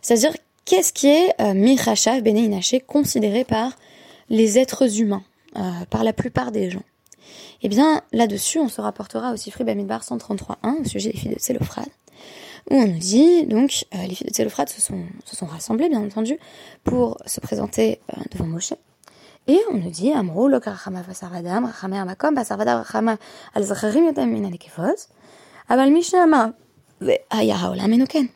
C'est-à-dire, 0.00 0.34
qu'est-ce 0.64 0.92
qui 0.92 1.08
est 1.08 1.34
euh, 1.40 1.52
Mirachav 1.52 2.22
Béné 2.22 2.44
Inaché 2.44 2.80
considéré 2.80 3.44
par 3.44 3.76
les 4.30 4.58
êtres 4.58 4.98
humains, 5.00 5.24
euh, 5.56 5.60
par 5.90 6.04
la 6.04 6.14
plupart 6.14 6.52
des 6.52 6.70
gens? 6.70 6.82
Eh 7.62 7.68
bien, 7.68 8.02
là-dessus, 8.12 8.58
on 8.58 8.68
se 8.68 8.80
rapportera 8.80 9.32
au 9.32 9.36
Sifri 9.36 9.64
Bamidbar 9.64 10.02
133.1, 10.02 10.80
au 10.80 10.84
sujet 10.84 11.12
des 11.12 11.18
filles 11.18 11.34
de 11.34 11.38
Tselophrad, 11.38 11.86
où 12.70 12.76
on 12.76 12.86
nous 12.86 12.98
dit, 12.98 13.46
donc, 13.46 13.84
euh, 13.94 14.02
les 14.06 14.14
filles 14.14 14.26
de 14.26 14.32
Tselophrad 14.32 14.68
se 14.68 14.80
sont, 14.80 15.04
se 15.24 15.44
rassemblées, 15.44 15.88
bien 15.88 16.02
entendu, 16.02 16.38
pour 16.82 17.18
se 17.26 17.40
présenter 17.40 18.00
euh, 18.16 18.20
devant 18.32 18.46
Moshe. 18.46 18.72
Et 19.48 19.60
on 19.70 19.74
nous 19.74 19.90
dit, 19.90 20.12
Amro, 20.12 20.48
lo 20.48 20.60
rachama 20.60 21.02
vasarvadam, 21.02 21.66
rachama 21.66 22.02
amakom, 22.02 22.34
vasarvadam 22.34 22.82
rachama 22.82 23.18
al 23.54 23.64
zacharim 23.64 24.06
yotam 24.06 24.30
min 24.30 24.50
aval 25.68 25.90
mishnama, 25.90 26.54
ve 27.00 27.18
haya 27.30 27.56
haolam 27.56 27.92
enoken. 27.92 28.28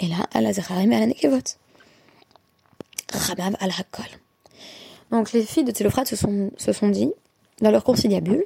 Et 0.00 0.06
là, 0.06 0.26
al 0.32 0.52
zacharim 0.52 0.92
al 0.92 1.02
anekevot. 1.02 1.56
Rachama 3.12 3.56
al 3.60 3.70
hakol. 3.70 4.10
Donc 5.10 5.32
les 5.32 5.42
filles 5.42 5.64
de 5.64 5.72
Télophrate 5.72 6.08
se 6.08 6.16
sont, 6.16 6.50
se 6.56 6.72
sont 6.72 6.88
dit, 6.88 7.12
dans 7.60 7.70
leur 7.70 7.84
conciliabule, 7.84 8.44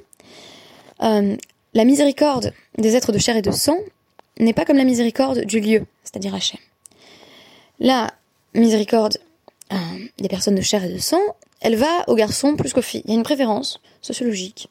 euh, 1.03 1.35
la 1.73 1.85
miséricorde 1.85 2.53
des 2.77 2.95
êtres 2.95 3.11
de 3.11 3.19
chair 3.19 3.35
et 3.35 3.41
de 3.41 3.51
sang 3.51 3.77
n'est 4.39 4.53
pas 4.53 4.65
comme 4.65 4.77
la 4.77 4.83
miséricorde 4.83 5.45
du 5.45 5.59
lieu, 5.59 5.85
c'est-à-dire 6.03 6.33
Hachem. 6.33 6.59
La 7.79 8.11
miséricorde 8.53 9.17
euh, 9.73 9.75
des 10.17 10.29
personnes 10.29 10.55
de 10.55 10.61
chair 10.61 10.83
et 10.83 10.91
de 10.91 10.97
sang, 10.97 11.21
elle 11.61 11.75
va 11.75 12.03
aux 12.07 12.15
garçons 12.15 12.55
plus 12.55 12.73
qu'aux 12.73 12.81
filles. 12.81 13.01
Il 13.05 13.11
y 13.11 13.13
a 13.13 13.17
une 13.17 13.23
préférence 13.23 13.79
sociologique, 14.01 14.69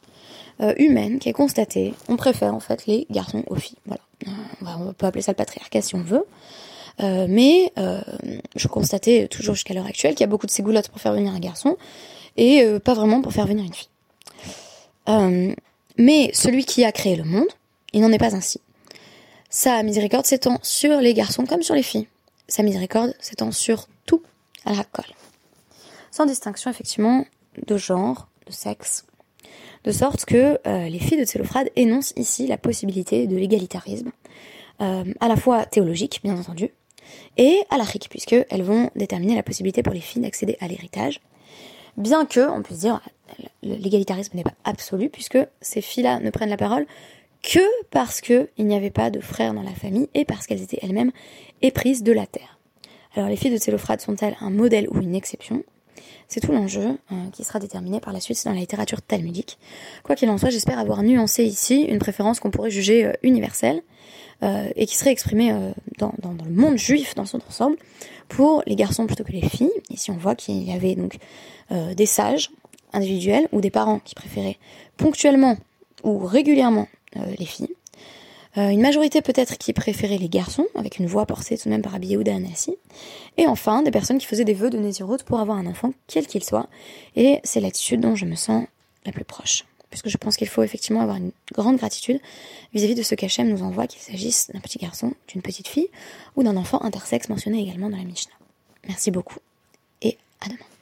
euh, 0.60 0.72
humaine, 0.76 1.18
qui 1.18 1.28
est 1.28 1.32
constatée. 1.32 1.94
On 2.08 2.16
préfère 2.16 2.54
en 2.54 2.60
fait 2.60 2.86
les 2.86 3.06
garçons 3.10 3.42
aux 3.48 3.56
filles. 3.56 3.78
Voilà. 3.86 4.02
Euh, 4.28 4.88
on 4.88 4.92
peut 4.92 5.06
appeler 5.06 5.22
ça 5.22 5.32
le 5.32 5.36
patriarcat 5.36 5.82
si 5.82 5.94
on 5.94 6.02
veut. 6.02 6.24
Euh, 7.00 7.26
mais 7.28 7.72
je 8.54 8.68
constatais 8.68 9.26
toujours 9.26 9.56
jusqu'à 9.56 9.74
l'heure 9.74 9.86
actuelle 9.86 10.14
qu'il 10.14 10.20
y 10.20 10.24
a 10.24 10.28
beaucoup 10.28 10.46
de 10.46 10.52
ségoulottes 10.52 10.88
pour 10.88 11.00
faire 11.00 11.12
venir 11.12 11.32
un 11.32 11.40
garçon 11.40 11.76
et 12.36 12.64
pas 12.84 12.94
vraiment 12.94 13.20
pour 13.20 13.32
faire 13.32 13.46
venir 13.46 13.64
une 13.64 13.74
fille. 13.74 15.56
mais 15.98 16.30
celui 16.32 16.64
qui 16.64 16.84
a 16.84 16.92
créé 16.92 17.16
le 17.16 17.24
monde, 17.24 17.48
il 17.92 18.00
n'en 18.00 18.12
est 18.12 18.18
pas 18.18 18.36
ainsi. 18.36 18.60
Sa 19.50 19.82
miséricorde 19.82 20.26
s'étend 20.26 20.58
sur 20.62 21.00
les 21.00 21.14
garçons 21.14 21.46
comme 21.46 21.62
sur 21.62 21.74
les 21.74 21.82
filles. 21.82 22.06
Sa 22.46 22.62
miséricorde 22.62 23.14
s'étend 23.18 23.50
sur 23.50 23.88
tout 24.06 24.22
à 24.64 24.72
la 24.72 24.84
colle. 24.84 25.04
Sans 26.14 26.26
distinction 26.26 26.70
effectivement 26.70 27.24
de 27.66 27.76
genre, 27.76 28.28
de 28.46 28.52
sexe. 28.52 29.04
De 29.82 29.90
sorte 29.90 30.26
que 30.26 30.60
les 30.64 31.00
filles 31.00 31.18
de 31.18 31.24
Tsélophrade 31.24 31.70
énoncent 31.74 32.12
ici 32.14 32.46
la 32.46 32.56
possibilité 32.56 33.26
de 33.26 33.36
l'égalitarisme, 33.36 34.12
à 34.78 35.26
la 35.28 35.34
fois 35.34 35.66
théologique 35.66 36.20
bien 36.22 36.38
entendu, 36.38 36.70
et 37.36 37.58
à 37.68 37.78
la 37.78 37.84
puisque 38.08 38.36
elles 38.48 38.62
vont 38.62 38.90
déterminer 38.94 39.34
la 39.34 39.42
possibilité 39.42 39.82
pour 39.82 39.92
les 39.92 40.00
filles 40.00 40.22
d'accéder 40.22 40.56
à 40.60 40.68
l'héritage. 40.68 41.20
Bien 41.96 42.26
que, 42.26 42.48
on 42.48 42.62
puisse 42.62 42.78
dire, 42.78 43.00
l'égalitarisme 43.64 44.36
n'est 44.36 44.44
pas 44.44 44.54
absolu, 44.62 45.10
puisque 45.10 45.38
ces 45.62 45.80
filles-là 45.80 46.20
ne 46.20 46.30
prennent 46.30 46.48
la 46.48 46.56
parole 46.56 46.86
que 47.42 47.58
parce 47.90 48.20
qu'il 48.20 48.48
n'y 48.58 48.76
avait 48.76 48.90
pas 48.90 49.10
de 49.10 49.18
frères 49.18 49.52
dans 49.52 49.64
la 49.64 49.74
famille 49.74 50.08
et 50.14 50.24
parce 50.24 50.46
qu'elles 50.46 50.62
étaient 50.62 50.78
elles-mêmes 50.80 51.10
éprises 51.60 52.04
de 52.04 52.12
la 52.12 52.26
terre. 52.28 52.60
Alors 53.16 53.28
les 53.28 53.36
filles 53.36 53.50
de 53.50 53.58
Télophrate 53.58 54.00
sont-elles 54.00 54.36
un 54.40 54.50
modèle 54.50 54.86
ou 54.90 55.00
une 55.00 55.16
exception? 55.16 55.64
C'est 56.28 56.40
tout 56.40 56.52
l'enjeu 56.52 56.98
euh, 57.12 57.30
qui 57.32 57.44
sera 57.44 57.58
déterminé 57.58 58.00
par 58.00 58.12
la 58.12 58.20
suite 58.20 58.42
dans 58.44 58.52
la 58.52 58.60
littérature 58.60 59.02
talmudique. 59.02 59.58
Quoi 60.02 60.16
qu'il 60.16 60.28
en 60.30 60.38
soit, 60.38 60.50
j'espère 60.50 60.78
avoir 60.78 61.02
nuancé 61.02 61.44
ici 61.44 61.82
une 61.82 61.98
préférence 61.98 62.40
qu'on 62.40 62.50
pourrait 62.50 62.70
juger 62.70 63.06
euh, 63.06 63.12
universelle, 63.22 63.82
euh, 64.42 64.68
et 64.74 64.86
qui 64.86 64.96
serait 64.96 65.12
exprimé 65.12 65.52
euh, 65.52 65.70
dans, 65.98 66.12
dans, 66.18 66.32
le 66.44 66.50
monde 66.50 66.76
juif 66.76 67.14
dans 67.14 67.24
son 67.24 67.38
ensemble 67.48 67.76
pour 68.28 68.62
les 68.66 68.74
garçons 68.74 69.06
plutôt 69.06 69.24
que 69.24 69.32
les 69.32 69.48
filles. 69.48 69.72
Ici, 69.90 70.10
on 70.10 70.16
voit 70.16 70.34
qu'il 70.34 70.62
y 70.62 70.72
avait 70.72 70.96
donc 70.96 71.16
des 71.70 72.06
sages 72.06 72.50
individuels 72.92 73.48
ou 73.52 73.60
des 73.60 73.70
parents 73.70 74.00
qui 74.00 74.14
préféraient 74.14 74.58
ponctuellement 74.96 75.56
ou 76.02 76.18
régulièrement 76.18 76.88
les 77.38 77.46
filles. 77.46 77.74
Une 78.56 78.80
majorité 78.80 79.20
peut-être 79.20 79.58
qui 79.58 79.72
préférait 79.72 80.18
les 80.18 80.28
garçons, 80.28 80.66
avec 80.76 80.98
une 80.98 81.06
voix 81.06 81.26
portée 81.26 81.58
tout 81.58 81.64
de 81.64 81.70
même 81.70 81.82
par 81.82 81.94
Abi 81.94 82.08
Yehuda 82.08 82.34
Anassi. 82.34 82.76
Et 83.36 83.46
enfin, 83.46 83.82
des 83.82 83.90
personnes 83.90 84.18
qui 84.18 84.26
faisaient 84.26 84.44
des 84.44 84.54
vœux 84.54 84.70
de 84.70 84.78
Nézirut 84.78 85.18
pour 85.26 85.40
avoir 85.40 85.58
un 85.58 85.66
enfant, 85.66 85.92
quel 86.06 86.26
qu'il 86.26 86.44
soit. 86.44 86.68
Et 87.16 87.40
c'est 87.42 87.60
l'attitude 87.60 88.00
dont 88.00 88.14
je 88.14 88.26
me 88.26 88.36
sens 88.36 88.66
la 89.04 89.12
plus 89.12 89.24
proche 89.24 89.64
puisque 89.94 90.08
je 90.08 90.16
pense 90.16 90.36
qu'il 90.36 90.48
faut 90.48 90.64
effectivement 90.64 91.02
avoir 91.02 91.18
une 91.18 91.30
grande 91.52 91.76
gratitude 91.76 92.20
vis-à-vis 92.72 92.96
de 92.96 93.04
ce 93.04 93.14
qu'Hachem 93.14 93.48
nous 93.48 93.62
envoie, 93.62 93.86
qu'il 93.86 94.00
s'agisse 94.02 94.50
d'un 94.52 94.58
petit 94.58 94.78
garçon, 94.78 95.14
d'une 95.28 95.40
petite 95.40 95.68
fille 95.68 95.88
ou 96.34 96.42
d'un 96.42 96.56
enfant 96.56 96.82
intersexe 96.82 97.28
mentionné 97.28 97.62
également 97.62 97.88
dans 97.88 97.96
la 97.96 98.02
Mishnah. 98.02 98.34
Merci 98.88 99.12
beaucoup 99.12 99.38
et 100.02 100.18
à 100.40 100.48
demain. 100.48 100.73